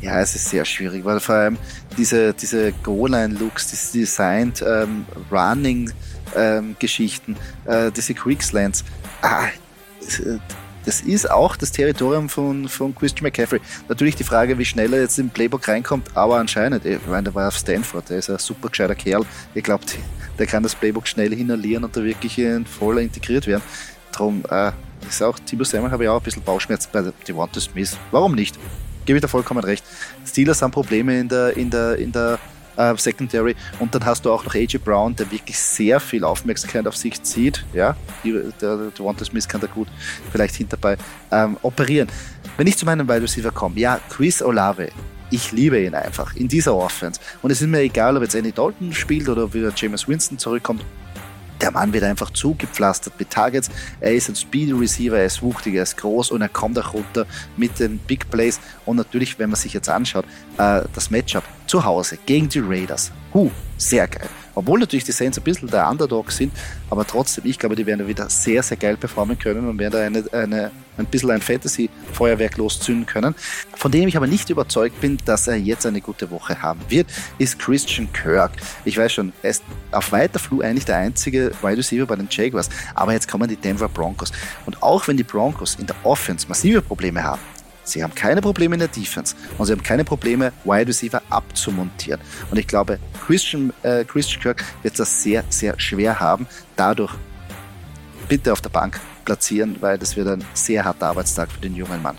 Ja, 0.00 0.20
es 0.20 0.34
ist 0.34 0.48
sehr 0.48 0.64
schwierig, 0.64 1.04
weil 1.04 1.18
vor 1.18 1.34
allem 1.34 1.58
diese, 1.96 2.32
diese 2.32 2.72
Goal-Line-Looks, 2.84 3.70
diese 3.70 3.98
Designed 3.98 4.62
ähm, 4.62 5.04
ähm, 6.36 6.76
äh, 7.64 7.90
diese 7.90 8.14
Quickslants, 8.14 8.84
ah, 9.22 9.48
das 10.88 11.02
ist 11.02 11.30
auch 11.30 11.54
das 11.54 11.70
Territorium 11.70 12.30
von, 12.30 12.66
von 12.66 12.94
Christian 12.94 13.24
McCaffrey. 13.24 13.60
Natürlich 13.90 14.16
die 14.16 14.24
Frage, 14.24 14.56
wie 14.56 14.64
schnell 14.64 14.94
er 14.94 15.02
jetzt 15.02 15.18
im 15.18 15.28
Playbook 15.28 15.68
reinkommt, 15.68 16.16
aber 16.16 16.38
anscheinend, 16.38 16.86
ich 16.86 16.98
meine, 17.06 17.24
der 17.24 17.34
war 17.34 17.48
auf 17.48 17.58
Stanford, 17.58 18.08
der 18.08 18.16
ist 18.16 18.30
ein 18.30 18.38
super 18.38 18.70
gescheiter 18.70 18.94
Kerl. 18.94 19.26
Ihr 19.54 19.60
glaubt, 19.60 19.98
der 20.38 20.46
kann 20.46 20.62
das 20.62 20.74
Playbook 20.74 21.06
schnell 21.06 21.34
inhalieren 21.34 21.84
und 21.84 21.94
da 21.94 22.02
wirklich 22.02 22.40
voll 22.78 23.00
integriert 23.00 23.46
werden. 23.46 23.62
Darum 24.12 24.42
äh, 24.50 24.72
ist 25.06 25.22
auch 25.22 25.38
Timo 25.38 25.64
Samuel 25.64 25.92
habe 25.92 26.04
ich 26.04 26.08
auch 26.08 26.20
ein 26.20 26.22
bisschen 26.22 26.42
Bauchschmerzen 26.42 26.88
bei 26.90 27.04
Devonta 27.26 27.60
Smith. 27.60 27.98
Warum 28.10 28.34
nicht? 28.34 28.58
gebe 29.04 29.16
ich 29.18 29.22
da 29.22 29.28
vollkommen 29.28 29.64
recht. 29.64 29.84
Steelers 30.26 30.60
haben 30.60 30.70
Probleme 30.70 31.18
in 31.18 31.28
der, 31.28 31.56
in 31.56 31.70
der, 31.70 31.96
in 31.96 32.12
der 32.12 32.38
uh, 32.78 32.96
Secondary 32.96 33.54
und 33.78 33.94
dann 33.94 34.04
hast 34.04 34.24
du 34.24 34.32
auch 34.32 34.44
noch 34.44 34.54
AJ 34.54 34.78
Brown, 34.78 35.14
der 35.16 35.30
wirklich 35.30 35.58
sehr 35.58 36.00
viel 36.00 36.24
Aufmerksamkeit 36.24 36.86
auf 36.86 36.96
sich 36.96 37.22
zieht. 37.22 37.64
Ja, 37.72 37.96
der, 38.24 38.92
Wanda 38.98 39.24
Smith 39.24 39.48
kann 39.48 39.60
da 39.60 39.66
gut 39.66 39.88
vielleicht 40.30 40.54
hinterbei 40.54 40.96
ähm, 41.30 41.56
operieren. 41.62 42.08
Wenn 42.56 42.66
ich 42.66 42.76
zu 42.76 42.86
meinem 42.86 43.08
Wide 43.08 43.22
Receiver 43.22 43.50
komme, 43.50 43.78
ja, 43.78 44.00
Chris 44.08 44.42
Olave, 44.42 44.88
ich 45.30 45.52
liebe 45.52 45.80
ihn 45.80 45.94
einfach 45.94 46.34
in 46.36 46.48
dieser 46.48 46.74
Offense. 46.74 47.20
Und 47.42 47.50
es 47.50 47.60
ist 47.60 47.68
mir 47.68 47.80
egal, 47.80 48.16
ob 48.16 48.22
jetzt 48.22 48.34
Andy 48.34 48.52
Dalton 48.52 48.92
spielt 48.92 49.28
oder 49.28 49.44
ob 49.44 49.54
wieder 49.54 49.72
James 49.76 50.08
Winston 50.08 50.38
zurückkommt 50.38 50.82
der 51.60 51.70
Mann 51.70 51.92
wird 51.92 52.04
einfach 52.04 52.30
zugepflastert 52.30 53.14
mit 53.18 53.30
Targets. 53.30 53.70
Er 54.00 54.14
ist 54.14 54.28
ein 54.28 54.36
Speedy 54.36 54.72
Receiver, 54.72 55.18
er 55.18 55.26
ist 55.26 55.42
wuchtig, 55.42 55.74
er 55.74 55.82
ist 55.82 55.96
groß 55.96 56.30
und 56.30 56.42
er 56.42 56.48
kommt 56.48 56.78
auch 56.78 56.94
runter 56.94 57.26
mit 57.56 57.78
den 57.78 57.98
Big 57.98 58.30
Plays. 58.30 58.60
Und 58.84 58.96
natürlich, 58.96 59.38
wenn 59.38 59.50
man 59.50 59.56
sich 59.56 59.72
jetzt 59.72 59.88
anschaut, 59.88 60.24
äh, 60.58 60.82
das 60.94 61.10
Matchup 61.10 61.44
zu 61.66 61.84
Hause 61.84 62.18
gegen 62.26 62.48
die 62.48 62.60
Raiders. 62.60 63.12
Huh, 63.34 63.50
sehr 63.76 64.08
geil. 64.08 64.28
Obwohl 64.58 64.80
natürlich 64.80 65.04
die 65.04 65.12
Saints 65.12 65.38
ein 65.38 65.44
bisschen 65.44 65.70
der 65.70 65.88
Underdog 65.88 66.32
sind, 66.32 66.52
aber 66.90 67.06
trotzdem, 67.06 67.44
ich 67.46 67.60
glaube, 67.60 67.76
die 67.76 67.86
werden 67.86 68.08
wieder 68.08 68.28
sehr, 68.28 68.60
sehr 68.64 68.76
geil 68.76 68.96
performen 68.96 69.38
können 69.38 69.68
und 69.68 69.78
werden 69.78 69.92
da 69.92 70.00
eine, 70.00 70.24
eine, 70.32 70.70
ein 70.96 71.06
bisschen 71.06 71.30
ein 71.30 71.40
Fantasy-Feuerwerk 71.40 72.56
loszünden 72.56 73.06
können. 73.06 73.36
Von 73.76 73.92
dem 73.92 74.08
ich 74.08 74.16
aber 74.16 74.26
nicht 74.26 74.50
überzeugt 74.50 75.00
bin, 75.00 75.16
dass 75.24 75.46
er 75.46 75.54
jetzt 75.54 75.86
eine 75.86 76.00
gute 76.00 76.28
Woche 76.32 76.60
haben 76.60 76.80
wird, 76.88 77.06
ist 77.38 77.60
Christian 77.60 78.12
Kirk. 78.12 78.50
Ich 78.84 78.98
weiß 78.98 79.12
schon, 79.12 79.32
er 79.44 79.50
ist 79.50 79.62
auf 79.92 80.10
weiter 80.10 80.40
Flur 80.40 80.64
eigentlich 80.64 80.86
der 80.86 80.96
einzige 80.96 81.52
Wide 81.62 81.78
Receiver 81.78 82.06
bei 82.06 82.16
den 82.16 82.26
Jaguars, 82.28 82.68
aber 82.96 83.12
jetzt 83.12 83.28
kommen 83.28 83.48
die 83.48 83.54
Denver 83.54 83.88
Broncos. 83.88 84.32
Und 84.66 84.82
auch 84.82 85.06
wenn 85.06 85.16
die 85.16 85.22
Broncos 85.22 85.76
in 85.76 85.86
der 85.86 85.94
Offense 86.02 86.48
massive 86.48 86.82
Probleme 86.82 87.22
haben, 87.22 87.40
Sie 87.88 88.02
haben 88.02 88.14
keine 88.14 88.40
Probleme 88.40 88.74
in 88.74 88.80
der 88.80 88.88
Defense 88.88 89.34
und 89.56 89.66
sie 89.66 89.72
haben 89.72 89.82
keine 89.82 90.04
Probleme, 90.04 90.52
Wide 90.64 90.88
Receiver 90.88 91.22
abzumontieren. 91.30 92.20
Und 92.50 92.58
ich 92.58 92.66
glaube, 92.66 92.98
Christian, 93.26 93.72
äh, 93.82 94.04
Christian 94.04 94.42
Kirk 94.42 94.64
wird 94.82 94.98
das 94.98 95.22
sehr, 95.22 95.44
sehr 95.48 95.78
schwer 95.80 96.20
haben. 96.20 96.46
Dadurch 96.76 97.14
bitte 98.28 98.52
auf 98.52 98.60
der 98.60 98.70
Bank 98.70 99.00
platzieren, 99.24 99.76
weil 99.80 99.98
das 99.98 100.16
wird 100.16 100.28
ein 100.28 100.44
sehr 100.54 100.84
harter 100.84 101.06
Arbeitstag 101.06 101.50
für 101.50 101.60
den 101.60 101.74
jungen 101.74 102.02
Mann. 102.02 102.16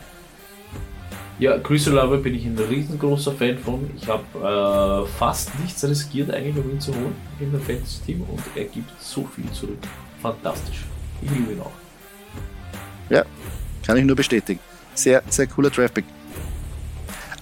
Ja, 1.39 1.57
Chris 1.57 1.87
Olave 1.87 2.17
bin 2.17 2.35
ich 2.35 2.45
ein 2.45 2.57
riesengroßer 2.57 3.31
Fan 3.31 3.57
von. 3.57 3.89
Ich 3.95 4.07
habe 4.09 5.05
äh, 5.05 5.07
fast 5.17 5.57
nichts 5.59 5.81
riskiert, 5.85 6.31
eigentlich, 6.31 6.57
um 6.57 6.69
ihn 6.69 6.81
zu 6.81 6.93
holen 6.93 7.15
in 7.39 7.51
dem 7.51 7.61
Fantasy-Team 7.61 8.21
und 8.21 8.41
er 8.55 8.65
gibt 8.65 8.91
so 9.01 9.23
viel 9.33 9.49
zurück. 9.53 9.79
Fantastisch. 10.21 10.83
Ich 11.21 11.31
liebe 11.31 11.53
ihn 11.53 11.61
auch. 11.61 11.71
Ja, 13.09 13.23
kann 13.85 13.95
ich 13.95 14.03
nur 14.03 14.17
bestätigen. 14.17 14.59
Sehr, 14.99 15.23
sehr 15.29 15.47
cooler 15.47 15.69
Draftpick. 15.69 16.03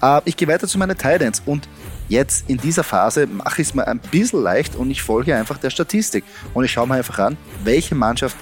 Äh, 0.00 0.20
ich 0.24 0.36
gehe 0.36 0.46
weiter 0.46 0.68
zu 0.68 0.78
meinen 0.78 0.96
Titans 0.96 1.42
und 1.44 1.68
jetzt 2.08 2.48
in 2.48 2.56
dieser 2.56 2.84
Phase 2.84 3.26
mache 3.26 3.62
ich 3.62 3.68
es 3.68 3.74
mir 3.74 3.86
ein 3.88 3.98
bisschen 3.98 4.42
leicht 4.44 4.76
und 4.76 4.92
ich 4.92 5.02
folge 5.02 5.34
einfach 5.34 5.58
der 5.58 5.70
Statistik 5.70 6.22
und 6.54 6.64
ich 6.64 6.70
schaue 6.70 6.86
mir 6.86 6.94
einfach 6.94 7.18
an, 7.18 7.36
welche 7.64 7.96
Mannschaft 7.96 8.36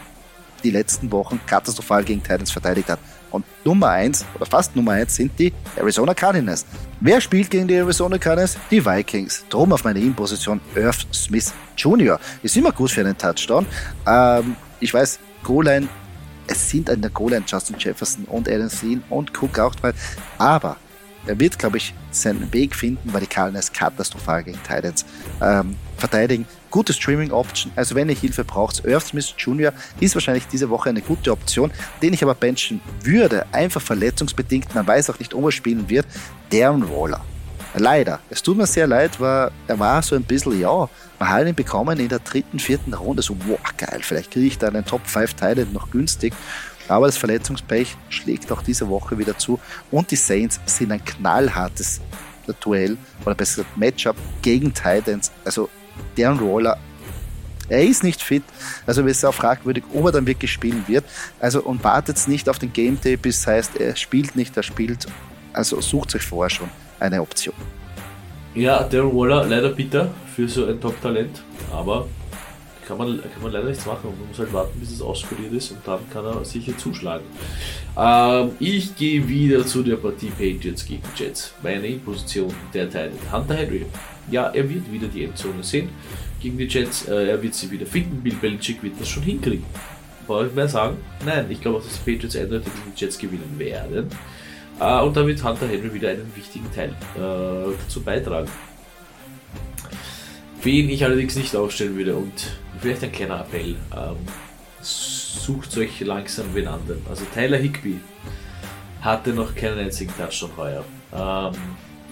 die 0.62 0.70
letzten 0.70 1.10
Wochen 1.12 1.40
katastrophal 1.46 2.04
gegen 2.04 2.22
Titans 2.22 2.50
verteidigt 2.50 2.90
hat. 2.90 2.98
Und 3.30 3.46
Nummer 3.64 3.88
1 3.88 4.26
oder 4.34 4.44
fast 4.44 4.76
Nummer 4.76 4.92
1 4.92 5.14
sind 5.14 5.38
die 5.38 5.52
Arizona 5.76 6.12
Cardinals. 6.12 6.66
Wer 7.00 7.20
spielt 7.20 7.50
gegen 7.50 7.66
die 7.68 7.74
Arizona 7.74 8.18
Cardinals? 8.18 8.58
Die 8.70 8.84
Vikings. 8.84 9.46
Drum 9.48 9.72
auf 9.72 9.84
meiner 9.84 10.00
In-Position 10.00 10.60
Irv 10.74 11.06
Smith 11.12 11.54
Jr. 11.76 12.20
Ist 12.42 12.56
immer 12.56 12.72
gut 12.72 12.90
für 12.90 13.00
einen 13.00 13.16
Touchdown. 13.16 13.64
Ähm, 14.06 14.56
ich 14.78 14.92
weiß, 14.92 15.18
Goal-Line 15.42 15.88
es 16.46 16.70
sind 16.70 16.90
an 16.90 17.00
der 17.00 17.10
Goal 17.10 17.42
Justin 17.46 17.76
Jefferson 17.78 18.24
und 18.24 18.48
Alan 18.48 18.68
Thielen 18.68 19.02
und 19.10 19.32
Cook 19.36 19.58
auch 19.58 19.74
dabei. 19.74 19.92
Aber 20.38 20.76
er 21.26 21.38
wird, 21.40 21.58
glaube 21.58 21.78
ich, 21.78 21.92
seinen 22.10 22.52
Weg 22.52 22.74
finden, 22.74 23.12
weil 23.12 23.20
die 23.20 23.26
Cardinals 23.26 23.72
katastrophal 23.72 24.44
gegen 24.44 24.58
Titans 24.62 25.04
ähm, 25.42 25.76
verteidigen. 25.96 26.46
Gute 26.70 26.92
Streaming-Option, 26.92 27.72
also 27.74 27.94
wenn 27.94 28.08
ihr 28.08 28.14
Hilfe 28.14 28.44
braucht, 28.44 28.86
Earth 28.86 29.08
Smith 29.08 29.34
Jr. 29.36 29.72
ist 29.98 30.14
wahrscheinlich 30.14 30.46
diese 30.46 30.70
Woche 30.70 30.90
eine 30.90 31.00
gute 31.00 31.32
Option, 31.32 31.70
den 32.02 32.12
ich 32.12 32.22
aber 32.22 32.34
benchen 32.34 32.80
würde, 33.02 33.46
einfach 33.52 33.80
verletzungsbedingt, 33.80 34.74
man 34.74 34.86
weiß 34.86 35.10
auch 35.10 35.18
nicht, 35.18 35.34
ob 35.34 35.44
er 35.44 35.52
spielen 35.52 35.88
wird, 35.88 36.06
Darren 36.50 36.88
Waller. 36.88 37.24
Leider. 37.78 38.20
Es 38.30 38.42
tut 38.42 38.56
mir 38.56 38.66
sehr 38.66 38.86
leid, 38.86 39.20
weil 39.20 39.50
er 39.66 39.78
war 39.78 40.02
so 40.02 40.16
ein 40.16 40.22
bisschen, 40.22 40.58
ja, 40.58 40.88
wir 41.18 41.28
haben 41.28 41.46
ihn 41.46 41.54
bekommen 41.54 42.00
in 42.00 42.08
der 42.08 42.20
dritten, 42.20 42.58
vierten 42.58 42.94
Runde. 42.94 43.22
So, 43.22 43.36
wow, 43.46 43.58
geil, 43.76 44.00
vielleicht 44.00 44.30
kriege 44.30 44.46
ich 44.46 44.56
da 44.58 44.68
einen 44.68 44.84
Top 44.84 45.06
5 45.06 45.34
Teile 45.34 45.66
noch 45.66 45.90
günstig. 45.90 46.32
Aber 46.88 47.06
das 47.06 47.18
Verletzungspech 47.18 47.94
schlägt 48.08 48.50
auch 48.50 48.62
diese 48.62 48.88
Woche 48.88 49.18
wieder 49.18 49.36
zu. 49.36 49.60
Und 49.90 50.10
die 50.10 50.16
Saints 50.16 50.58
sind 50.64 50.90
ein 50.90 51.04
knallhartes 51.04 52.00
Duell 52.60 52.96
oder 53.24 53.34
besser 53.34 53.62
gesagt 53.62 53.76
Matchup 53.76 54.16
gegen 54.40 54.72
Titans. 54.72 55.30
Also 55.44 55.68
deren 56.16 56.38
Roller, 56.38 56.78
er 57.68 57.82
ist 57.82 58.04
nicht 58.04 58.22
fit. 58.22 58.44
Also 58.86 59.02
es 59.02 59.18
ist 59.18 59.24
auch 59.24 59.34
fragwürdig, 59.34 59.84
ob 59.92 60.06
er 60.06 60.12
dann 60.12 60.26
wirklich 60.26 60.50
spielen 60.50 60.84
wird. 60.86 61.04
Also 61.40 61.62
und 61.62 61.84
wartet 61.84 62.26
nicht 62.26 62.48
auf 62.48 62.58
den 62.58 62.72
Game 62.72 62.98
Day, 62.98 63.16
bis 63.16 63.46
heißt, 63.46 63.76
er 63.76 63.96
spielt 63.96 64.34
nicht, 64.34 64.56
er 64.56 64.62
spielt. 64.62 65.06
Also 65.52 65.80
sucht 65.82 66.12
sich 66.12 66.22
vorher 66.22 66.50
schon 66.50 66.70
eine 67.00 67.20
Option. 67.20 67.54
Ja, 68.54 68.82
Darren 68.84 69.14
Waller 69.14 69.44
leider 69.44 69.70
bitter 69.70 70.10
für 70.34 70.48
so 70.48 70.66
ein 70.66 70.80
Top-Talent, 70.80 71.42
aber 71.72 72.06
kann 72.86 72.98
man, 72.98 73.20
kann 73.20 73.42
man 73.42 73.52
leider 73.52 73.68
nichts 73.68 73.84
machen. 73.84 74.10
Man 74.18 74.28
muss 74.28 74.38
halt 74.38 74.52
warten, 74.52 74.78
bis 74.78 74.92
es 74.92 75.02
auskuriert 75.02 75.52
ist 75.52 75.72
und 75.72 75.80
dann 75.84 75.98
kann 76.10 76.24
er 76.24 76.44
sicher 76.44 76.76
zuschlagen. 76.78 77.24
Ähm, 77.96 78.50
ich 78.60 78.94
gehe 78.96 79.26
wieder 79.26 79.66
zu 79.66 79.82
der 79.82 79.96
Partie 79.96 80.30
Patriots 80.30 80.86
gegen 80.86 81.02
Jets. 81.16 81.52
Meine 81.62 81.88
Position 81.96 82.54
der 82.72 82.88
Teil 82.88 83.10
Hunter 83.32 83.54
Henry. 83.54 83.86
Ja, 84.30 84.48
er 84.48 84.68
wird 84.68 84.90
wieder 84.90 85.08
die 85.08 85.24
Endzone 85.24 85.62
sehen 85.62 85.88
gegen 86.40 86.56
die 86.58 86.66
Jets. 86.66 87.08
Äh, 87.08 87.28
er 87.28 87.42
wird 87.42 87.54
sie 87.54 87.70
wieder 87.70 87.86
finden. 87.86 88.22
Bill 88.22 88.36
Belichick 88.40 88.82
wird 88.82 88.94
das 89.00 89.08
schon 89.08 89.22
hinkriegen. 89.22 89.64
Brauche 90.26 90.46
ich 90.46 90.54
mehr 90.54 90.68
sagen? 90.68 90.96
Nein, 91.24 91.46
ich 91.50 91.60
glaube 91.60 91.78
auch, 91.78 91.82
dass 91.82 92.02
die 92.02 92.12
Patriots 92.12 92.36
eindeutig 92.36 92.72
gegen 92.72 92.94
die 92.94 93.00
Jets 93.00 93.18
gewinnen 93.18 93.54
werden. 93.58 94.08
Äh, 94.80 95.00
und 95.00 95.16
damit 95.16 95.42
Hunter 95.42 95.66
Henry 95.66 95.92
wieder 95.94 96.10
einen 96.10 96.30
wichtigen 96.34 96.70
Teil 96.72 96.90
äh, 97.16 97.74
dazu 97.82 98.02
beitragen. 98.02 98.48
Wen 100.62 100.90
ich 100.90 101.04
allerdings 101.04 101.36
nicht 101.36 101.54
aufstellen 101.54 101.96
würde 101.96 102.16
und 102.16 102.32
vielleicht 102.80 103.04
ein 103.04 103.12
kleiner 103.12 103.40
Appell, 103.40 103.76
ähm, 103.94 104.16
sucht 104.80 105.76
euch 105.78 106.00
langsam 106.00 106.46
wen 106.54 106.66
anderen. 106.66 107.00
Also 107.08 107.24
Tyler 107.32 107.58
Higby 107.58 108.00
hatte 109.00 109.32
noch 109.32 109.54
keinen 109.54 109.78
einzigen 109.78 110.12
Touchdown 110.16 110.50
heuer. 110.56 110.84
Ähm, 111.14 111.52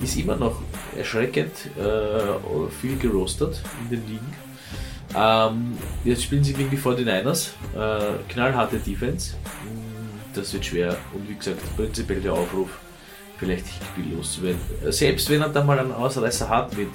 ist 0.02 0.16
immer 0.16 0.36
noch 0.36 0.60
erschreckend 0.96 1.52
äh, 1.76 2.70
viel 2.80 2.96
gerostet 2.96 3.62
in 3.82 3.90
den 3.90 4.08
Ligen. 4.08 4.32
Ähm, 5.16 5.78
jetzt 6.04 6.24
spielen 6.24 6.42
sie 6.42 6.52
gegen 6.52 6.70
die 6.70 6.78
49ers. 6.78 7.50
Äh, 7.74 8.18
knallharte 8.28 8.78
Defense 8.78 9.34
das 10.36 10.52
wird 10.52 10.64
schwer. 10.64 10.96
Und 11.12 11.28
wie 11.28 11.34
gesagt, 11.34 11.60
prinzipiell 11.76 12.20
der 12.20 12.32
Aufruf, 12.32 12.70
vielleicht 13.38 13.66
Higby 13.66 14.14
loszuwerden. 14.14 14.60
Selbst 14.90 15.28
wenn 15.30 15.42
er 15.42 15.48
da 15.48 15.64
mal 15.64 15.78
einen 15.78 15.92
Ausreißer 15.92 16.48
hat 16.48 16.76
mit 16.76 16.90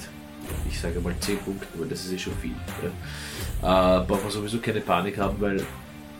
ich 0.68 0.80
sage 0.80 1.00
mal 1.00 1.14
10 1.18 1.38
Punkten, 1.38 1.80
weil 1.80 1.88
das 1.88 2.04
ist 2.04 2.12
eh 2.12 2.18
schon 2.18 2.36
viel. 2.40 2.54
Ja. 3.62 4.00
Äh, 4.00 4.06
braucht 4.06 4.22
man 4.22 4.32
sowieso 4.32 4.58
keine 4.58 4.80
Panik 4.80 5.18
haben, 5.18 5.40
weil 5.40 5.62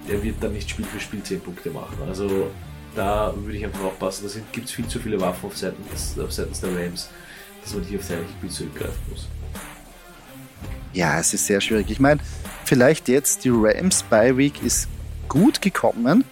er 0.09 0.23
wird 0.23 0.37
dann 0.41 0.53
nicht 0.53 0.69
Spiel 0.69 0.85
für 0.85 1.01
Spiel 1.01 1.23
10 1.23 1.41
Punkte 1.41 1.71
machen. 1.71 1.97
Also 2.07 2.51
da 2.95 3.33
würde 3.37 3.57
ich 3.57 3.65
einfach 3.65 3.85
aufpassen, 3.85 4.29
da 4.33 4.41
gibt 4.53 4.67
es 4.67 4.73
viel 4.73 4.87
zu 4.87 4.99
viele 4.99 5.21
Waffen 5.21 5.47
auf 5.47 5.57
Seiten, 5.57 5.83
auf 6.23 6.33
Seiten 6.33 6.53
der 6.63 6.87
Rams, 6.87 7.09
dass 7.63 7.75
man 7.75 7.85
hier 7.85 7.99
auf 7.99 8.05
sein 8.05 8.19
Spiel 8.39 8.51
zurückgreifen 8.51 9.01
muss. 9.11 9.29
Ja, 10.93 11.21
es 11.21 11.33
ist 11.33 11.47
sehr 11.47 11.61
schwierig. 11.61 11.91
Ich 11.91 12.01
meine, 12.01 12.21
vielleicht 12.65 13.09
jetzt 13.09 13.45
die 13.45 13.51
Rams 13.53 14.03
Bye 14.03 14.37
Week 14.37 14.61
ist 14.63 14.89
gut 15.29 15.63
gekommen. 15.63 16.25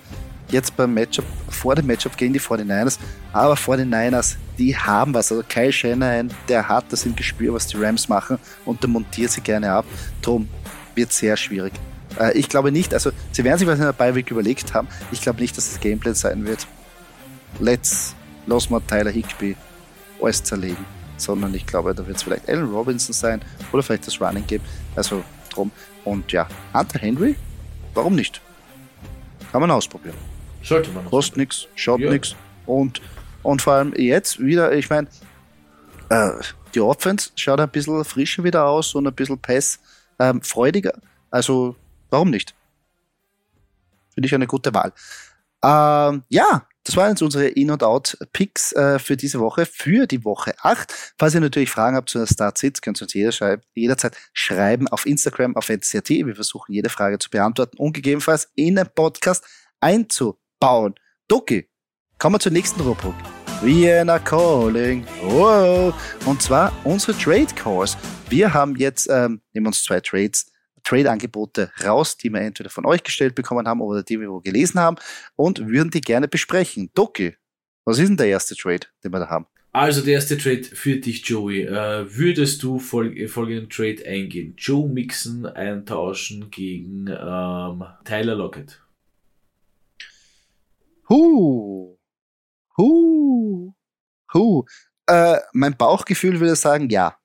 Jetzt 0.51 0.77
beim 0.77 0.95
Matchup, 0.95 1.25
vor 1.49 1.75
dem 1.75 1.87
Matchup 1.87 2.17
gegen 2.17 2.33
die 2.33 2.41
49ers. 2.41 2.99
Aber 3.33 3.55
49ers, 3.55 4.37
die 4.59 4.77
haben 4.77 5.13
was. 5.15 5.31
Also 5.31 5.45
Kyle 5.47 5.73
Shanahan, 5.73 6.31
der 6.49 6.69
hat 6.69 6.87
das 6.91 7.05
im 7.05 7.15
Gespür, 7.15 7.55
was 7.55 7.67
die 7.67 7.77
Rams 7.77 8.09
machen 8.09 8.39
und 8.65 8.83
der 8.83 8.89
montiert 8.89 9.31
sie 9.31 9.41
gerne 9.41 9.71
ab. 9.71 9.85
Drum 10.23 10.49
wird 10.95 11.13
sehr 11.13 11.37
schwierig. 11.37 11.75
Äh, 12.19 12.37
ich 12.37 12.49
glaube 12.49 12.73
nicht, 12.73 12.95
also 12.95 13.11
sie 13.33 13.45
werden 13.45 13.59
sich 13.59 13.69
was 13.69 13.79
in 13.79 13.85
der 13.85 14.15
Week 14.15 14.31
überlegt 14.31 14.75
haben. 14.75 14.89
Ich 15.13 15.21
glaube 15.21 15.41
nicht, 15.41 15.57
dass 15.57 15.71
das 15.71 15.81
Gameplay 15.81 16.15
sein 16.15 16.47
wird. 16.47 16.67
Let's, 17.61 18.15
los 18.47 18.71
mal 18.71 18.81
Tyler 18.81 19.11
Higby 19.11 19.57
alles 20.21 20.43
zerlegen 20.43 20.85
sondern 21.19 21.55
ich 21.55 21.67
glaube, 21.67 21.95
da 21.95 22.07
wird 22.07 22.17
es 22.17 22.23
vielleicht 22.23 22.49
Allen 22.49 22.71
Robinson 22.71 23.13
sein 23.13 23.43
oder 23.73 23.83
vielleicht 23.83 24.07
das 24.07 24.21
Running 24.21 24.47
Game. 24.47 24.63
Also 24.97 25.23
drum. 25.53 25.71
Und 26.05 26.33
ja, 26.33 26.47
Hunter 26.73 27.01
Henry, 27.01 27.37
warum 27.93 28.15
nicht? 28.15 28.41
Kann 29.53 29.61
man 29.61 29.71
ausprobieren. 29.71 30.17
Sollte 30.63 30.91
man. 30.91 31.05
Kostet 31.07 31.37
nichts, 31.37 31.69
schaut 31.75 32.01
ja. 32.01 32.11
nichts. 32.11 32.35
Und, 32.67 33.01
und 33.43 33.63
vor 33.63 33.75
allem 33.75 33.95
jetzt 33.97 34.41
wieder, 34.41 34.73
ich 34.73 34.91
meine, 34.91 35.09
äh, 36.11 36.31
die 36.75 36.81
Offense 36.81 37.31
schaut 37.35 37.61
ein 37.61 37.71
bisschen 37.71 38.05
frischer 38.05 38.45
wieder 38.45 38.67
aus 38.67 38.95
und 38.95 39.07
ein 39.07 39.15
bisschen 39.15 39.39
Pass 39.39 39.79
ähm, 40.19 40.43
freudiger. 40.43 40.93
Also, 41.31 41.77
warum 42.11 42.31
nicht? 42.31 42.55
Finde 44.15 44.27
ich 44.27 44.35
eine 44.35 44.47
gute 44.47 44.73
Wahl. 44.75 44.93
Ähm, 45.63 46.23
ja, 46.29 46.67
das 46.85 46.97
waren 46.97 47.11
jetzt 47.11 47.23
unsere 47.23 47.49
In- 47.49 47.71
und 47.71 47.83
Out-Picks 47.83 48.73
äh, 48.73 48.99
für 48.99 49.17
diese 49.17 49.41
Woche, 49.41 49.67
für 49.67 50.07
die 50.07 50.25
Woche 50.25 50.55
8. 50.63 51.15
Falls 51.19 51.35
ihr 51.35 51.41
natürlich 51.41 51.71
Fragen 51.71 51.97
habt 51.97 52.09
zu 52.09 52.19
der 52.19 52.27
Start-Sit, 52.27 52.81
könnt 52.81 53.01
ihr 53.01 53.03
uns 53.03 53.13
jeder 53.13 53.33
schreib, 53.33 53.63
jederzeit 53.75 54.17
schreiben 54.33 54.89
auf 54.89 55.05
Instagram, 55.05 55.57
auf 55.57 55.69
NCRT. 55.69 56.11
Wir 56.11 56.35
versuchen 56.35 56.73
jede 56.73 56.89
Frage 56.89 57.19
zu 57.19 57.29
beantworten 57.29 57.77
und 57.77 57.93
gegebenenfalls 57.93 58.49
in 58.55 58.77
den 58.77 58.89
Podcast 58.95 59.45
einzubauen. 59.81 60.48
Doki, 60.61 61.69
kommen 62.19 62.35
wir 62.35 62.41
zur 62.41 62.51
nächsten 62.51 62.81
Rubrik. 62.81 63.15
Vienna 63.63 64.19
Calling. 64.19 65.07
Wow. 65.23 65.95
Und 66.27 66.43
zwar 66.43 66.73
unsere 66.85 67.17
Trade 67.17 67.55
Calls. 67.55 67.97
Wir 68.29 68.53
haben 68.53 68.75
jetzt, 68.75 69.09
ähm, 69.09 69.41
nehmen 69.53 69.69
uns 69.69 69.85
zwei 69.85 70.01
Trades 70.01 70.51
Trade-Angebote 70.83 71.71
raus, 71.85 72.17
die 72.17 72.31
wir 72.31 72.41
entweder 72.41 72.71
von 72.71 72.87
euch 72.87 73.05
gestellt 73.05 73.37
bekommen 73.37 73.69
haben 73.69 73.81
oder 73.81 74.03
die 74.03 74.19
wir 74.19 74.41
gelesen 74.43 74.81
haben 74.81 74.97
und 75.37 75.69
würden 75.69 75.91
die 75.91 76.01
gerne 76.01 76.27
besprechen. 76.27 76.91
Doki, 76.93 77.37
was 77.85 78.01
ist 78.01 78.09
denn 78.09 78.17
der 78.17 78.27
erste 78.27 78.57
Trade, 78.57 78.87
den 79.05 79.13
wir 79.13 79.21
da 79.21 79.29
haben? 79.29 79.47
Also 79.71 80.01
der 80.01 80.15
erste 80.15 80.39
Trade 80.39 80.65
für 80.65 80.97
dich, 80.97 81.25
Joey. 81.25 81.63
Äh, 81.63 82.17
würdest 82.17 82.65
du 82.65 82.81
fol 82.81 83.29
folgenden 83.29 83.71
Trade 83.71 84.05
eingehen? 84.05 84.55
Joe 84.57 84.89
Mixon 84.89 85.47
eintauschen 85.47 86.51
gegen 86.51 87.07
ähm, 87.07 87.85
Tyler 88.05 88.35
Lockett. 88.35 88.81
Huh. 91.09 91.99
Huh. 92.77 93.75
Huh. 94.33 94.65
Äh, 95.07 95.39
mein 95.53 95.77
Bauchgefühl 95.77 96.41
würde 96.41 96.57
sagen, 96.57 96.91
ja. 96.91 97.19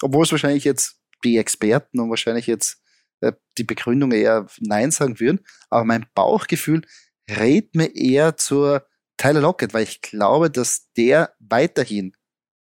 Obwohl 0.00 0.24
es 0.24 0.32
wahrscheinlich 0.32 0.64
jetzt 0.64 1.00
die 1.24 1.36
Experten 1.36 2.00
und 2.00 2.08
wahrscheinlich 2.08 2.46
jetzt 2.46 2.82
äh, 3.20 3.32
die 3.58 3.64
Begründung 3.64 4.12
eher 4.12 4.46
Nein 4.60 4.90
sagen 4.90 5.20
würden. 5.20 5.40
Aber 5.68 5.84
mein 5.84 6.06
Bauchgefühl 6.14 6.82
rät 7.30 7.74
mir 7.74 7.94
eher 7.94 8.36
zur 8.36 8.86
Tyler 9.18 9.42
Lockett, 9.42 9.74
weil 9.74 9.82
ich 9.82 10.00
glaube, 10.00 10.50
dass 10.50 10.90
der 10.96 11.34
weiterhin 11.38 12.16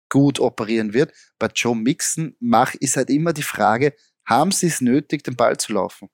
gut 0.09 0.39
operieren 0.39 0.93
wird. 0.93 1.13
Bei 1.39 1.47
Joe 1.53 1.75
Mixon 1.75 2.35
mach, 2.39 2.73
ist 2.75 2.95
halt 2.95 3.09
immer 3.09 3.33
die 3.33 3.43
Frage, 3.43 3.93
haben 4.25 4.51
sie 4.51 4.67
es 4.67 4.79
nötig, 4.79 5.23
den 5.23 5.35
Ball 5.35 5.57
zu 5.57 5.73
laufen? 5.73 6.09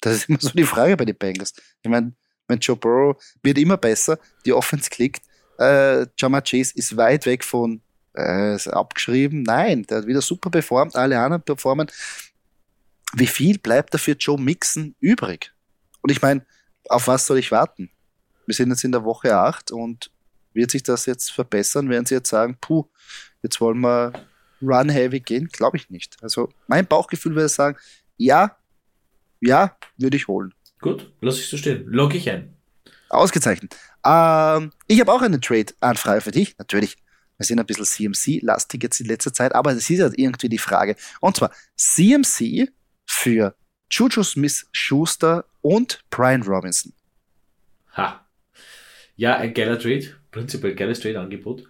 Das 0.00 0.14
ist 0.14 0.28
immer 0.28 0.40
so 0.40 0.50
die 0.50 0.64
Frage 0.64 0.96
bei 0.96 1.04
den 1.04 1.18
Bengals. 1.18 1.52
Ich 1.82 1.90
meine, 1.90 2.16
mein 2.48 2.58
Joe 2.58 2.76
Burrow 2.76 3.16
wird 3.42 3.58
immer 3.58 3.76
besser, 3.76 4.18
die 4.44 4.52
Offense 4.52 4.90
klickt. 4.90 5.22
Äh, 5.58 6.06
Jama 6.18 6.40
Chase 6.40 6.72
ist 6.74 6.96
weit 6.96 7.26
weg 7.26 7.44
von 7.44 7.80
äh, 8.14 8.56
abgeschrieben. 8.68 9.42
Nein, 9.42 9.84
der 9.84 9.98
hat 9.98 10.06
wieder 10.06 10.22
super 10.22 10.50
performt, 10.50 10.96
alle 10.96 11.18
anderen 11.18 11.42
performen. 11.42 11.90
Wie 13.14 13.26
viel 13.26 13.58
bleibt 13.58 13.94
dafür 13.94 14.14
Joe 14.14 14.40
Mixon 14.40 14.94
übrig? 15.00 15.52
Und 16.02 16.10
ich 16.10 16.20
meine, 16.20 16.44
auf 16.88 17.06
was 17.06 17.26
soll 17.26 17.38
ich 17.38 17.50
warten? 17.50 17.90
Wir 18.46 18.54
sind 18.54 18.70
jetzt 18.70 18.84
in 18.84 18.92
der 18.92 19.04
Woche 19.04 19.36
8 19.36 19.70
und 19.70 20.10
wird 20.52 20.70
sich 20.70 20.82
das 20.82 21.06
jetzt 21.06 21.32
verbessern? 21.32 21.88
Werden 21.88 22.06
sie 22.06 22.14
jetzt 22.14 22.30
sagen, 22.30 22.56
puh, 22.60 22.84
jetzt 23.42 23.60
wollen 23.60 23.80
wir 23.80 24.12
run 24.60 24.88
heavy 24.88 25.20
gehen? 25.20 25.48
Glaube 25.48 25.76
ich 25.76 25.90
nicht. 25.90 26.16
Also 26.22 26.50
mein 26.66 26.86
Bauchgefühl 26.86 27.34
würde 27.34 27.48
sagen, 27.48 27.78
ja, 28.16 28.56
ja, 29.40 29.76
würde 29.96 30.16
ich 30.16 30.28
holen. 30.28 30.54
Gut, 30.84 31.10
lass 31.22 31.38
ich 31.38 31.48
so 31.48 31.56
stehen. 31.56 31.86
Log 31.86 32.14
ich 32.14 32.28
ein. 32.28 32.54
Ausgezeichnet. 33.08 33.74
Ähm, 34.04 34.70
ich 34.86 35.00
habe 35.00 35.10
auch 35.14 35.22
eine 35.22 35.40
Trade-Anfrage 35.40 36.20
für 36.20 36.30
dich, 36.30 36.58
natürlich. 36.58 36.98
Wir 37.38 37.46
sind 37.46 37.58
ein 37.58 37.64
bisschen 37.64 37.86
CMC-lastig 37.86 38.82
jetzt 38.82 39.00
in 39.00 39.06
letzter 39.06 39.32
Zeit, 39.32 39.54
aber 39.54 39.70
es 39.70 39.88
ist 39.88 39.96
ja 39.96 40.10
irgendwie 40.14 40.50
die 40.50 40.58
Frage. 40.58 40.96
Und 41.22 41.38
zwar 41.38 41.52
CMC 41.76 42.68
für 43.06 43.56
Juju 43.90 44.22
Smith-Schuster 44.22 45.46
und 45.62 46.04
Brian 46.10 46.42
Robinson. 46.42 46.92
Ha. 47.96 48.26
Ja, 49.16 49.38
ein 49.38 49.54
geiler 49.54 49.78
Trade. 49.78 50.14
Prinzipiell 50.32 50.74
geiles 50.74 51.00
Trade-Angebot. 51.00 51.64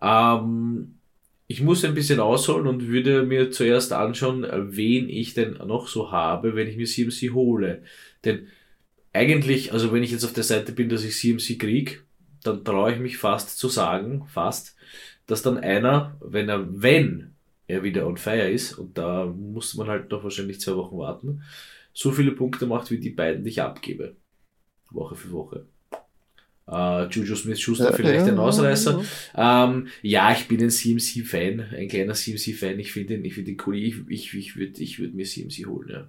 Ähm, 0.00 0.95
ich 1.48 1.60
muss 1.62 1.84
ein 1.84 1.94
bisschen 1.94 2.20
ausholen 2.20 2.66
und 2.66 2.88
würde 2.88 3.22
mir 3.22 3.50
zuerst 3.50 3.92
anschauen, 3.92 4.46
wen 4.50 5.08
ich 5.08 5.34
denn 5.34 5.54
noch 5.54 5.88
so 5.88 6.10
habe, 6.10 6.56
wenn 6.56 6.68
ich 6.68 6.76
mir 6.76 6.86
CMC 6.86 7.32
hole. 7.32 7.82
Denn 8.24 8.48
eigentlich, 9.12 9.72
also 9.72 9.92
wenn 9.92 10.02
ich 10.02 10.10
jetzt 10.10 10.24
auf 10.24 10.32
der 10.32 10.44
Seite 10.44 10.72
bin, 10.72 10.88
dass 10.88 11.04
ich 11.04 11.16
CMC 11.16 11.58
kriege, 11.58 11.98
dann 12.42 12.64
traue 12.64 12.92
ich 12.92 12.98
mich 12.98 13.18
fast 13.18 13.58
zu 13.58 13.68
sagen, 13.68 14.26
fast, 14.26 14.76
dass 15.26 15.42
dann 15.42 15.58
einer, 15.58 16.16
wenn 16.20 16.48
er, 16.48 16.66
wenn 16.82 17.34
er 17.68 17.82
wieder 17.82 18.06
on 18.06 18.16
fire 18.16 18.50
ist, 18.50 18.74
und 18.74 18.98
da 18.98 19.26
muss 19.26 19.74
man 19.74 19.88
halt 19.88 20.10
noch 20.10 20.22
wahrscheinlich 20.24 20.60
zwei 20.60 20.76
Wochen 20.76 20.98
warten, 20.98 21.42
so 21.92 22.12
viele 22.12 22.32
Punkte 22.32 22.66
macht, 22.66 22.90
wie 22.90 22.98
die 22.98 23.10
beiden, 23.10 23.44
die 23.44 23.50
ich 23.50 23.62
abgebe. 23.62 24.16
Woche 24.90 25.16
für 25.16 25.32
Woche. 25.32 25.66
Uh, 26.68 27.06
Juju 27.08 27.36
Smith-Schuster 27.36 27.90
ja, 27.90 27.92
vielleicht 27.92 28.26
ja, 28.26 28.32
ein 28.32 28.38
Ausreißer. 28.40 29.00
Ja, 29.36 29.64
ähm, 29.66 29.86
ja, 30.02 30.32
ich 30.32 30.48
bin 30.48 30.60
ein 30.60 30.70
CMC-Fan, 30.70 31.64
ein 31.76 31.88
kleiner 31.88 32.14
CMC-Fan. 32.14 32.80
Ich 32.80 32.90
finde 32.90 33.14
ihn, 33.14 33.24
ich 33.24 33.34
finde 33.34 33.52
ihn 33.52 33.62
cool. 33.66 33.76
Ich, 33.76 33.94
ich, 34.08 34.34
ich 34.34 34.56
würde 34.56 34.82
ich 34.82 34.98
würd 34.98 35.14
mir 35.14 35.24
CMC 35.24 35.66
holen, 35.66 35.88
ja. 35.88 36.08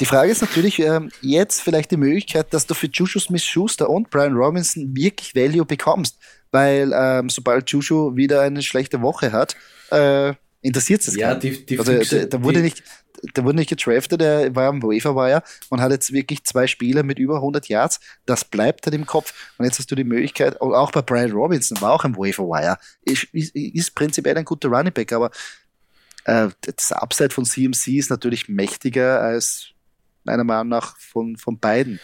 Die 0.00 0.04
Frage 0.04 0.30
ist 0.30 0.42
natürlich 0.42 0.78
äh, 0.80 1.00
jetzt 1.22 1.62
vielleicht 1.62 1.90
die 1.90 1.96
Möglichkeit, 1.96 2.52
dass 2.52 2.66
du 2.66 2.74
für 2.74 2.88
Juju 2.88 3.18
Smith-Schuster 3.18 3.88
und 3.88 4.10
Brian 4.10 4.34
Robinson 4.34 4.94
wirklich 4.94 5.34
Value 5.34 5.64
bekommst, 5.64 6.18
weil 6.50 6.92
ähm, 6.94 7.30
sobald 7.30 7.70
Juju 7.70 8.16
wieder 8.16 8.42
eine 8.42 8.62
schlechte 8.62 9.00
Woche 9.00 9.32
hat, 9.32 9.56
äh, 9.90 10.34
interessiert 10.62 11.00
es 11.06 11.16
ja, 11.16 11.34
die, 11.34 11.64
die 11.64 11.78
also, 11.78 11.92
Füchse, 11.92 12.26
der, 12.26 12.42
wurde 12.42 12.60
nicht, 12.60 12.82
der 13.36 13.44
wurde 13.44 13.56
nicht 13.56 13.70
getraftet, 13.70 14.20
der 14.20 14.54
war 14.54 14.68
am 14.68 14.82
Wafer 14.82 15.14
Wire 15.14 15.42
und 15.68 15.80
hat 15.80 15.90
jetzt 15.92 16.12
wirklich 16.12 16.44
zwei 16.44 16.66
Spiele 16.66 17.02
mit 17.02 17.18
über 17.18 17.36
100 17.36 17.68
Yards. 17.68 18.00
Das 18.26 18.44
bleibt 18.44 18.86
halt 18.86 18.94
im 18.94 19.06
Kopf. 19.06 19.32
Und 19.58 19.64
jetzt 19.64 19.78
hast 19.78 19.90
du 19.90 19.94
die 19.94 20.04
Möglichkeit, 20.04 20.60
auch 20.60 20.92
bei 20.92 21.02
Brian 21.02 21.32
Robinson 21.32 21.80
war 21.80 21.92
auch 21.92 22.04
am 22.04 22.16
Wafer 22.16 22.44
Wire. 22.44 22.78
Ist, 23.04 23.24
ist, 23.32 23.54
ist 23.54 23.94
prinzipiell 23.94 24.36
ein 24.36 24.44
guter 24.44 24.68
Running 24.68 24.92
Back, 24.92 25.12
aber 25.12 25.30
äh, 26.24 26.48
das 26.62 26.92
Upside 26.92 27.30
von 27.30 27.44
CMC 27.44 27.88
ist 27.98 28.10
natürlich 28.10 28.48
mächtiger 28.48 29.20
als 29.20 29.68
meiner 30.24 30.44
Meinung 30.44 30.68
nach 30.68 30.96
von, 30.98 31.36
von 31.36 31.58
beiden. 31.58 32.00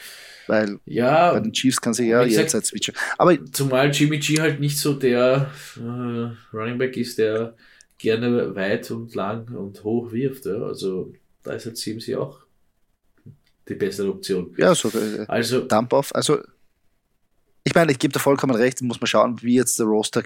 Weil 0.47 0.79
ja, 0.85 1.33
bei 1.33 1.41
den 1.41 1.53
Chiefs 1.53 1.81
kann 1.81 1.93
sich 1.93 2.09
ja 2.09 2.23
jederzeit 2.23 2.65
switchen. 2.65 2.95
Aber 3.19 3.37
zumal 3.53 3.91
Jimmy 3.91 4.19
G 4.19 4.41
halt 4.41 4.61
nicht 4.61 4.79
so 4.79 4.95
der 4.95 5.51
äh, 5.77 6.57
Running 6.57 6.79
Back 6.79 6.97
ist, 6.97 7.19
der 7.19 7.55
gerne 7.99 8.55
weit 8.55 8.91
und 8.91 9.15
lang 9.15 9.55
und 9.55 9.83
hoch 9.85 10.13
wirft. 10.13 10.47
Ja. 10.47 10.63
Also 10.63 11.13
da 11.43 11.53
ist 11.53 11.67
halt 11.67 11.79
CMC 11.79 12.17
auch 12.17 12.41
die 13.69 13.75
bessere 13.75 14.11
Option. 14.11 14.55
Ja, 14.57 14.75
so 14.75 14.89
äh, 14.91 15.25
also 15.29 15.63
Dump-Off. 15.63 16.15
Also 16.15 16.39
ich 17.65 17.75
meine, 17.75 17.91
ich 17.91 17.99
gebe 17.99 18.13
da 18.13 18.21
vollkommen 18.21 18.55
recht, 18.55 18.81
muss 18.83 19.01
man 19.01 19.07
schauen, 19.09 19.43
wie 19.43 19.57
jetzt 19.57 19.79
der 19.79 19.87
Roster 19.87 20.23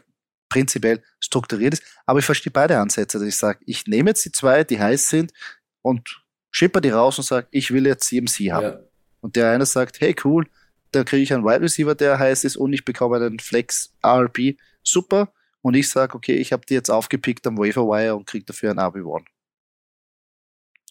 prinzipiell 0.50 1.02
strukturiert 1.20 1.74
ist. 1.74 1.82
Aber 2.04 2.18
ich 2.18 2.24
verstehe 2.24 2.52
beide 2.52 2.78
Ansätze, 2.78 3.18
dass 3.18 3.26
ich 3.26 3.36
sage, 3.36 3.60
ich 3.64 3.86
nehme 3.86 4.10
jetzt 4.10 4.24
die 4.24 4.32
zwei, 4.32 4.64
die 4.64 4.78
heiß 4.78 5.08
sind 5.08 5.32
und 5.80 6.22
schipper 6.50 6.80
die 6.80 6.90
raus 6.90 7.18
und 7.18 7.24
sage, 7.24 7.46
ich 7.50 7.70
will 7.70 7.86
jetzt 7.86 8.08
CMC 8.08 8.52
haben. 8.52 8.64
Ja. 8.64 8.80
Und 9.20 9.36
der 9.36 9.50
eine 9.50 9.64
sagt, 9.64 10.00
hey 10.00 10.14
cool, 10.24 10.46
da 10.92 11.04
kriege 11.04 11.22
ich 11.22 11.32
einen 11.32 11.44
Wide 11.44 11.62
Receiver, 11.62 11.94
der 11.94 12.18
heiß 12.18 12.44
ist 12.44 12.56
und 12.56 12.72
ich 12.72 12.84
bekomme 12.84 13.16
einen 13.16 13.38
Flex 13.38 13.94
RP, 14.04 14.56
super. 14.82 15.32
Und 15.62 15.74
ich 15.74 15.88
sage, 15.88 16.14
okay, 16.14 16.36
ich 16.36 16.52
habe 16.52 16.64
die 16.66 16.74
jetzt 16.74 16.90
aufgepickt 16.90 17.46
am 17.46 17.58
Waferwire 17.58 18.16
und 18.16 18.26
kriege 18.26 18.44
dafür 18.44 18.70
ein 18.70 18.78
RB1. 18.78 19.24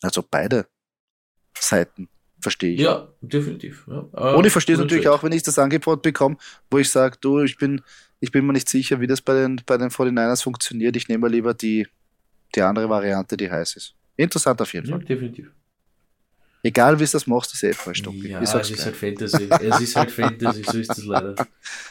Also 0.02 0.24
beide 0.30 0.68
Seiten 1.58 2.08
verstehe 2.40 2.74
ich. 2.74 2.82
Ja, 2.82 3.10
definitiv. 3.22 3.86
Ja. 3.88 4.00
Und 4.34 4.46
ich 4.46 4.52
verstehe 4.52 4.76
es 4.76 4.82
natürlich 4.82 5.08
auch, 5.08 5.24
wenn 5.24 5.32
ich 5.32 5.44
das 5.44 5.60
Angebot 5.60 6.02
bekomme, 6.02 6.38
wo 6.72 6.78
ich 6.78 6.90
sage, 6.90 7.18
du, 7.20 7.40
ich 7.40 7.58
bin, 7.58 7.82
ich 8.20 8.32
bin 8.32 8.46
mir 8.46 8.54
nicht 8.54 8.70
sicher, 8.70 9.02
wie 9.02 9.08
das 9.08 9.22
bei 9.22 9.34
den, 9.34 9.62
bei 9.66 9.78
den 9.78 9.90
49ers 9.90 10.44
funktioniert. 10.44 10.96
Ich 10.96 11.08
nehme 11.10 11.28
lieber 11.28 11.54
die, 11.54 11.88
die 12.56 12.62
andere 12.62 12.90
Variante, 12.90 13.36
die 13.36 13.52
heiß 13.52 13.76
ist. 13.76 13.96
Interessant 14.16 14.62
auf 14.62 14.74
jeden 14.74 14.88
ja, 14.88 14.96
Fall. 14.96 15.06
Definitiv. 15.06 15.52
Egal 16.62 17.00
wie 17.00 17.04
es 17.04 17.12
das 17.12 17.26
machst, 17.26 17.54
ist 17.54 17.64
eh 17.64 17.74
falsch. 17.74 18.04
Ja, 18.24 18.42
es 18.42 18.70
ist 18.70 18.86
halt 18.86 18.96
Fantasy. 18.96 19.50
es 19.50 19.80
ist 19.80 19.96
halt 19.96 20.12
Fantasy, 20.12 20.64
so 20.64 20.78
ist 20.78 20.92
es 20.92 21.06
leider. 21.06 21.36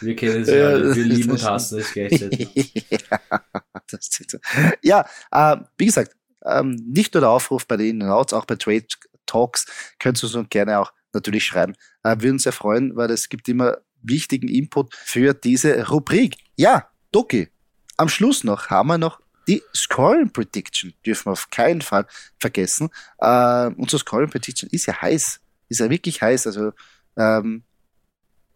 Wir 0.01 0.15
kennen 0.15 0.43
es 0.43 0.49
ja, 0.49 0.69
alle. 0.69 0.95
Wir 0.95 1.05
lieben 1.05 1.31
und 1.31 1.43
hassen 1.43 1.79
es 1.79 1.93
gleichzeitig. 1.93 2.85
ja, 4.83 5.09
äh, 5.33 5.57
wie 5.79 5.87
gesagt, 5.87 6.15
ähm, 6.45 6.75
nicht 6.87 7.15
nur 7.15 7.23
der 7.23 7.31
Aufruf 7.31 7.67
bei 7.67 7.77
den 7.77 8.03
In-Outs, 8.03 8.33
auch 8.33 8.45
bei 8.45 8.57
Trade 8.57 8.87
Talks 9.27 9.67
könnt 9.99 10.23
ihr 10.23 10.35
uns 10.35 10.49
gerne 10.51 10.79
auch 10.79 10.93
natürlich 11.13 11.45
schreiben. 11.45 11.75
Äh, 12.03 12.17
würden 12.21 12.33
uns 12.33 12.43
sehr 12.43 12.53
freuen, 12.53 12.97
weil 12.97 13.11
es 13.11 13.29
gibt 13.29 13.49
immer 13.49 13.79
wichtigen 14.03 14.49
Input 14.49 14.95
für 14.95 15.35
diese 15.35 15.89
Rubrik. 15.89 16.37
Ja, 16.57 16.89
Doki, 17.13 17.49
am 17.97 18.09
Schluss 18.09 18.45
noch 18.45 18.69
haben 18.69 18.89
wir 18.89 18.99
noch 18.99 19.21
die 19.49 19.63
Scoring 19.75 20.31
Prediction 20.31 20.93
dürfen 21.05 21.27
wir 21.27 21.33
auf 21.33 21.49
keinen 21.51 21.81
Fall 21.81 22.07
vergessen. 22.39 22.91
Äh, 23.19 23.71
unsere 23.77 23.99
Scoring 23.99 24.29
Prediction 24.29 24.69
ist 24.71 24.87
ja 24.87 25.01
heiß. 25.01 25.41
Ist 25.71 25.81
ja 25.81 25.91
wirklich 25.91 26.21
heiß. 26.21 26.47
Also 26.47 26.73
ähm, 27.17 27.65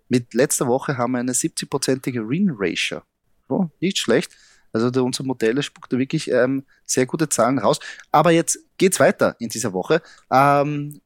mit 0.09 0.35
letzter 0.35 0.67
Woche 0.67 0.99
haben 0.99 1.13
wir 1.13 1.21
eine 1.21 1.33
70-prozentige 1.33 2.29
Win-Ratio. 2.29 3.03
Oh, 3.49 3.69
nicht 3.81 3.99
schlecht. 3.99 4.33
Also 4.73 4.91
der, 4.91 5.03
unser 5.03 5.25
Modell 5.25 5.63
spuckt 5.63 5.93
da 5.93 5.99
wirklich 5.99 6.31
ähm, 6.31 6.65
sehr 6.85 7.07
gute 7.07 7.29
Zahlen 7.29 7.59
raus. 7.59 7.79
Aber 8.11 8.31
jetzt 8.31 8.59
geht's 8.77 9.01
weiter 9.01 9.37
in 9.39 9.49
dieser 9.49 9.73
Woche. 9.73 10.03
Ähm, 10.31 11.01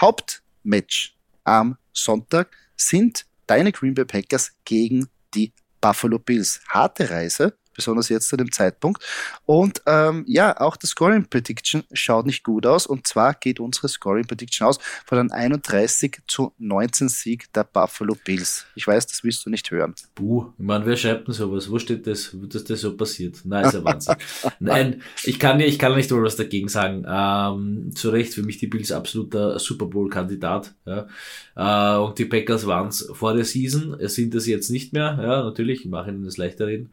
Hauptmatch 0.00 1.16
am 1.44 1.76
Sonntag 1.92 2.50
sind 2.76 3.26
deine 3.46 3.72
Green 3.72 3.94
Bay 3.94 4.04
Packers 4.04 4.52
gegen 4.64 5.08
die 5.34 5.52
Buffalo 5.80 6.18
Bills. 6.18 6.60
Harte 6.68 7.10
Reise 7.10 7.56
besonders 7.78 8.08
jetzt 8.08 8.28
zu 8.28 8.36
dem 8.36 8.50
Zeitpunkt. 8.50 9.02
Und 9.46 9.80
ähm, 9.86 10.24
ja, 10.26 10.60
auch 10.60 10.76
das 10.76 10.90
Scoring 10.90 11.26
Prediction 11.30 11.84
schaut 11.92 12.26
nicht 12.26 12.42
gut 12.42 12.66
aus. 12.66 12.86
Und 12.86 13.06
zwar 13.06 13.34
geht 13.34 13.60
unsere 13.60 13.88
Scoring 13.88 14.26
Prediction 14.26 14.66
aus 14.66 14.80
von 15.06 15.18
einem 15.18 15.30
31 15.30 16.18
zu 16.26 16.52
19 16.58 17.08
Sieg 17.08 17.52
der 17.52 17.62
Buffalo 17.62 18.16
Bills. 18.24 18.66
Ich 18.74 18.86
weiß, 18.86 19.06
das 19.06 19.22
willst 19.22 19.46
du 19.46 19.50
nicht 19.50 19.70
hören. 19.70 19.94
Buh, 20.16 20.52
ich 20.58 20.64
meine, 20.64 20.84
wer 20.86 20.96
schreibt 20.96 21.28
denn 21.28 21.34
sowas? 21.34 21.70
Wo 21.70 21.78
steht 21.78 22.06
das, 22.08 22.34
dass 22.34 22.64
das 22.64 22.80
so 22.80 22.96
passiert? 22.96 23.36
Nein, 23.44 23.64
ist 23.64 23.74
ja 23.74 23.84
Wahnsinn. 23.84 24.16
Nein, 24.58 25.02
ich 25.22 25.38
kann, 25.38 25.60
ich 25.60 25.78
kann 25.78 25.94
nicht 25.94 26.10
mal 26.10 26.22
was 26.22 26.34
dagegen 26.34 26.68
sagen. 26.68 27.06
Ähm, 27.08 27.94
zu 27.94 28.10
Recht, 28.10 28.34
für 28.34 28.42
mich 28.42 28.58
die 28.58 28.66
Bills 28.66 28.90
absoluter 28.90 29.60
Super 29.60 29.86
Bowl-Kandidat. 29.86 30.74
Ja. 30.84 31.06
Äh, 31.54 31.98
und 31.98 32.18
die 32.18 32.24
Packers 32.24 32.66
waren 32.66 32.88
es 32.88 33.08
vor 33.12 33.34
der 33.34 33.44
Season, 33.44 33.96
sind 34.00 34.34
es 34.34 34.46
jetzt 34.46 34.70
nicht 34.70 34.92
mehr. 34.92 35.16
Ja, 35.22 35.44
natürlich, 35.44 35.82
ich 35.82 35.86
mache 35.86 36.10
ihnen 36.10 36.24
das 36.24 36.36
leichter 36.36 36.66
reden. 36.66 36.90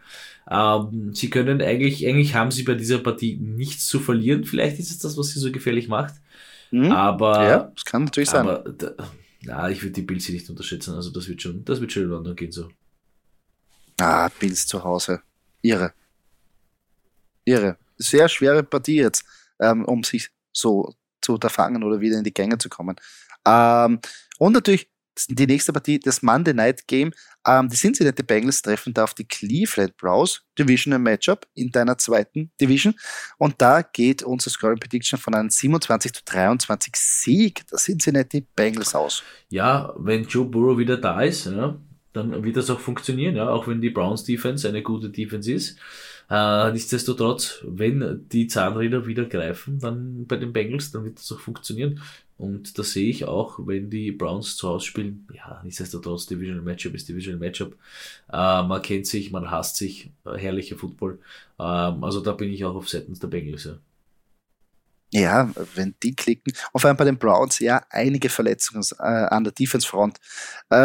Ähm, 0.49 1.13
sie 1.13 1.29
können 1.29 1.62
eigentlich, 1.62 2.05
eigentlich 2.08 2.36
haben 2.36 2.51
sie 2.51 2.63
bei 2.63 2.75
dieser 2.75 2.99
Partie 2.99 3.38
nichts 3.38 3.88
zu 3.88 3.99
verlieren. 3.99 4.43
Vielleicht 4.43 4.79
ist 4.79 4.91
es 4.91 4.99
das, 4.99 5.17
was 5.17 5.29
sie 5.29 5.39
so 5.39 5.51
gefährlich 5.51 5.88
macht. 5.88 6.15
Mhm. 6.71 6.91
Aber. 6.91 7.43
Ja, 7.43 7.71
das 7.73 7.86
kann 7.86 8.05
natürlich 8.05 8.29
sein. 8.29 8.47
Aber, 8.47 8.69
da, 8.71 8.93
ja, 9.41 9.69
ich 9.69 9.81
würde 9.81 9.93
die 9.93 10.01
Bills 10.01 10.29
nicht 10.29 10.49
unterschätzen. 10.49 10.93
Also, 10.93 11.12
das 11.12 11.27
wird 11.27 11.41
schon, 11.41 11.65
das 11.65 11.81
wird 11.81 11.91
schon 11.91 12.03
in 12.03 12.10
London 12.10 12.36
gehen 12.36 12.51
so. 12.51 12.69
Ah, 13.99 14.29
Bills 14.39 14.67
zu 14.67 14.84
Hause. 14.84 15.21
Irre. 15.62 15.93
Irre. 17.45 17.77
Sehr 17.97 18.27
schwere 18.27 18.63
Partie 18.63 18.97
jetzt, 18.97 19.25
ähm, 19.60 19.86
um 19.86 20.03
sich 20.03 20.29
so 20.51 20.93
zu 21.21 21.34
unterfangen 21.34 21.84
oder 21.84 22.01
wieder 22.01 22.17
in 22.17 22.23
die 22.23 22.34
Gänge 22.34 22.58
zu 22.58 22.69
kommen. 22.69 22.95
Ähm, 23.47 23.99
und 24.38 24.53
natürlich 24.53 24.89
die 25.30 25.47
nächste 25.47 25.73
Partie, 25.73 25.99
das 25.99 26.21
Monday 26.21 26.54
Night 26.54 26.88
Game. 26.88 27.12
Ähm, 27.47 27.69
die 27.69 27.75
Cincinnati 27.75 28.23
Bengals 28.23 28.62
treffen 28.62 28.93
da 28.93 29.04
auf 29.04 29.13
die 29.13 29.25
Cleveland 29.25 29.95
Browns 29.97 30.41
Divisional 30.58 30.99
Matchup 30.99 31.47
in 31.54 31.71
deiner 31.71 31.97
zweiten 31.97 32.51
Division. 32.60 32.95
Und 33.38 33.56
da 33.60 33.82
geht 33.82 34.23
unser 34.23 34.49
Scoring 34.49 34.80
Prediction 34.80 35.19
von 35.19 35.36
einem 35.36 35.49
27 35.49 36.13
zu 36.13 36.21
23 36.25 36.95
Sieg 36.95 37.67
der 37.67 37.78
Cincinnati 37.78 38.45
Bengals 38.56 38.95
aus. 38.95 39.23
Ja, 39.49 39.93
wenn 39.97 40.23
Joe 40.23 40.45
Burrow 40.45 40.78
wieder 40.78 40.97
da 40.97 41.21
ist, 41.21 41.45
ja, 41.45 41.80
dann 42.13 42.43
wird 42.43 42.58
das 42.58 42.69
auch 42.69 42.80
funktionieren, 42.80 43.36
ja, 43.36 43.49
auch 43.49 43.67
wenn 43.67 43.82
die 43.82 43.89
Browns 43.89 44.23
Defense 44.23 44.67
eine 44.67 44.82
gute 44.82 45.10
Defense 45.10 45.51
ist. 45.51 45.80
Äh, 46.29 46.71
nichtsdestotrotz, 46.71 47.63
wenn 47.63 48.25
die 48.31 48.47
Zahnräder 48.47 49.05
wieder 49.05 49.25
greifen, 49.25 49.79
dann 49.79 50.25
bei 50.27 50.38
den 50.38 50.53
Bengals, 50.53 50.91
dann 50.91 51.05
wird 51.05 51.19
das 51.19 51.31
auch 51.31 51.39
funktionieren. 51.39 52.01
Und 52.38 52.77
da 52.77 52.83
sehe 52.83 53.09
ich 53.09 53.25
auch, 53.25 53.59
wenn 53.65 53.89
die 53.89 54.11
Browns 54.11 54.57
zu 54.57 54.67
Hause 54.67 54.88
spielen, 54.88 55.27
ja, 55.33 55.61
nichtsdestotrotz, 55.63 56.25
Divisional 56.25 56.63
Matchup 56.63 56.93
ist 56.93 57.07
Divisional 57.07 57.39
Matchup. 57.39 57.77
Äh, 58.31 58.63
man 58.63 58.81
kennt 58.81 59.07
sich, 59.07 59.31
man 59.31 59.49
hasst 59.49 59.77
sich, 59.77 60.11
äh, 60.25 60.38
herrlicher 60.38 60.75
Football. 60.77 61.19
Ähm, 61.59 62.03
also 62.03 62.21
da 62.21 62.33
bin 62.33 62.51
ich 62.51 62.65
auch 62.65 62.75
auf 62.75 62.89
Seiten 62.89 63.17
der 63.17 63.27
Bengals. 63.27 63.65
Ja. 63.65 63.77
Ja, 65.13 65.49
wenn 65.75 65.95
die 66.03 66.13
klicken. 66.13 66.51
Vor 66.75 66.85
allem 66.85 66.97
bei 66.97 67.05
den 67.05 67.17
Browns, 67.17 67.59
ja, 67.59 67.81
einige 67.89 68.27
Verletzungen 68.27 68.83
äh, 68.99 69.03
an 69.03 69.45
der 69.45 69.53
Defense-Front. 69.53 70.19
Äh, 70.69 70.75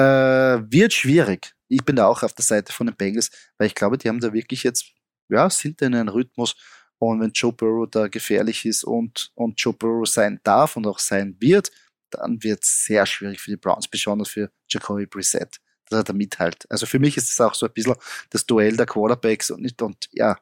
wird 0.70 0.92
schwierig. 0.92 1.52
Ich 1.66 1.84
bin 1.84 1.96
da 1.96 2.06
auch 2.06 2.22
auf 2.22 2.32
der 2.34 2.44
Seite 2.44 2.72
von 2.72 2.86
den 2.86 2.94
Bengals, 2.96 3.30
weil 3.58 3.66
ich 3.66 3.74
glaube, 3.74 3.98
die 3.98 4.08
haben 4.08 4.20
da 4.20 4.32
wirklich 4.32 4.62
jetzt, 4.62 4.86
ja, 5.30 5.50
sind 5.50 5.80
in 5.82 5.94
einem 5.94 6.08
Rhythmus, 6.08 6.54
und 7.00 7.20
wenn 7.20 7.32
Joe 7.32 7.52
Burrow 7.52 7.88
da 7.90 8.08
gefährlich 8.08 8.66
ist 8.66 8.84
und, 8.84 9.32
und 9.34 9.58
Joe 9.58 9.72
Burrow 9.72 10.06
sein 10.06 10.38
darf 10.44 10.76
und 10.76 10.86
auch 10.86 10.98
sein 10.98 11.34
wird, 11.40 11.70
dann 12.10 12.42
wird 12.42 12.62
es 12.62 12.84
sehr 12.84 13.06
schwierig 13.06 13.40
für 13.40 13.50
die 13.50 13.56
Browns, 13.56 13.88
besonders 13.88 14.28
für 14.28 14.50
Jacoby 14.68 15.06
Brissett, 15.06 15.60
dass 15.88 16.00
er 16.00 16.04
da 16.04 16.12
mithält. 16.12 16.66
Also 16.70 16.84
für 16.84 16.98
mich 16.98 17.16
ist 17.16 17.30
es 17.30 17.40
auch 17.40 17.54
so 17.54 17.66
ein 17.66 17.72
bisschen 17.72 17.94
das 18.28 18.44
Duell 18.44 18.76
der 18.76 18.84
Quarterbacks 18.84 19.50
und 19.50 19.62
nicht, 19.62 19.80
und 19.80 20.08
ja, 20.12 20.36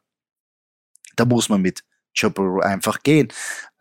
da 1.15 1.25
muss 1.25 1.49
man 1.49 1.63
mit 1.63 1.85
Joe 2.13 2.31
Burrow 2.31 2.61
einfach 2.61 3.05
gehen. 3.05 3.29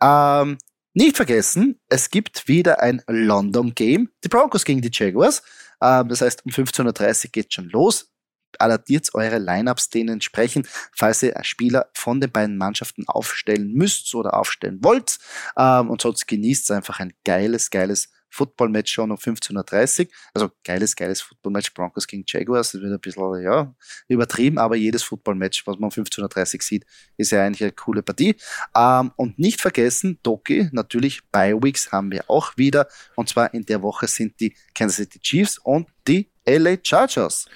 Ähm, 0.00 0.56
nicht 0.94 1.16
vergessen, 1.16 1.80
es 1.88 2.10
gibt 2.10 2.46
wieder 2.46 2.80
ein 2.80 3.02
London 3.08 3.74
Game, 3.74 4.08
die 4.22 4.28
Broncos 4.28 4.64
gegen 4.64 4.82
die 4.82 4.90
Jaguars. 4.92 5.42
Ähm, 5.82 6.08
das 6.08 6.20
heißt, 6.20 6.44
um 6.44 6.52
15.30 6.52 7.24
Uhr 7.24 7.30
geht 7.32 7.52
schon 7.52 7.68
los 7.70 8.12
adaptiert 8.58 9.08
eure 9.14 9.38
Lineups 9.38 9.90
denen 9.90 10.14
entsprechend, 10.14 10.68
falls 10.94 11.22
ihr 11.22 11.34
Spieler 11.42 11.88
von 11.94 12.20
den 12.20 12.30
beiden 12.30 12.58
Mannschaften 12.58 13.06
aufstellen 13.06 13.72
müsst 13.72 14.14
oder 14.14 14.34
aufstellen 14.34 14.78
wollt. 14.82 15.18
Ähm, 15.56 15.90
und 15.90 16.02
sonst 16.02 16.26
genießt 16.26 16.70
einfach 16.72 17.00
ein 17.00 17.12
geiles, 17.24 17.70
geiles 17.70 18.10
Football-Match 18.30 18.92
schon 18.92 19.10
um 19.10 19.16
15.30 19.16 20.00
Uhr. 20.00 20.06
Also 20.34 20.50
geiles, 20.64 20.94
geiles 20.96 21.20
Football-Match 21.22 21.74
Broncos 21.74 22.06
gegen 22.06 22.24
Jaguars. 22.26 22.72
Das 22.72 22.80
wird 22.80 22.92
ein 22.92 23.00
bisschen, 23.00 23.42
ja, 23.42 23.74
übertrieben, 24.08 24.58
aber 24.58 24.76
jedes 24.76 25.02
Football-Match, 25.02 25.66
was 25.66 25.78
man 25.78 25.90
um 25.90 26.04
15.30 26.04 26.54
Uhr 26.54 26.62
sieht, 26.62 26.86
ist 27.16 27.32
ja 27.32 27.44
eigentlich 27.44 27.62
eine 27.62 27.72
coole 27.72 28.02
Partie. 28.02 28.36
Ähm, 28.76 29.12
und 29.16 29.38
nicht 29.38 29.60
vergessen, 29.60 30.18
Doki, 30.22 30.68
natürlich, 30.72 31.22
Bi-Weeks 31.30 31.92
haben 31.92 32.10
wir 32.10 32.28
auch 32.28 32.56
wieder. 32.56 32.88
Und 33.14 33.28
zwar 33.28 33.52
in 33.54 33.64
der 33.64 33.82
Woche 33.82 34.06
sind 34.06 34.38
die 34.40 34.54
Kansas 34.74 34.96
City 34.96 35.20
Chiefs 35.20 35.58
und 35.58 35.88
die 36.06 36.30
LA 36.46 36.76
Chargers 36.82 37.46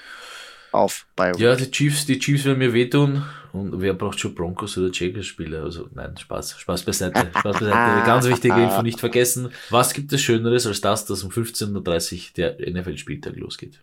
auf 0.72 1.06
bei 1.16 1.32
Ja, 1.32 1.54
die 1.54 1.70
Chiefs, 1.70 2.06
die 2.06 2.18
Chiefs 2.18 2.44
werden 2.44 2.58
mir 2.58 2.72
wehtun. 2.72 3.22
Und 3.52 3.80
wer 3.82 3.92
braucht 3.92 4.18
schon 4.18 4.34
Broncos 4.34 4.78
oder 4.78 4.90
Jaguars 4.92 5.26
Spieler? 5.26 5.64
Also 5.64 5.88
nein, 5.94 6.16
Spaß, 6.16 6.58
Spaß 6.58 6.84
beiseite. 6.84 7.28
Spaß 7.38 7.60
beiseite. 7.60 8.06
Ganz 8.06 8.26
wichtige 8.26 8.62
Info 8.62 8.82
nicht 8.82 8.98
vergessen. 8.98 9.50
Was 9.68 9.92
gibt 9.92 10.12
es 10.12 10.22
Schöneres 10.22 10.66
als 10.66 10.80
das, 10.80 11.04
dass 11.04 11.22
um 11.22 11.30
15.30 11.30 12.14
Uhr 12.14 12.20
der 12.36 12.56
NFL-Spieltag 12.72 13.36
losgeht? 13.36 13.80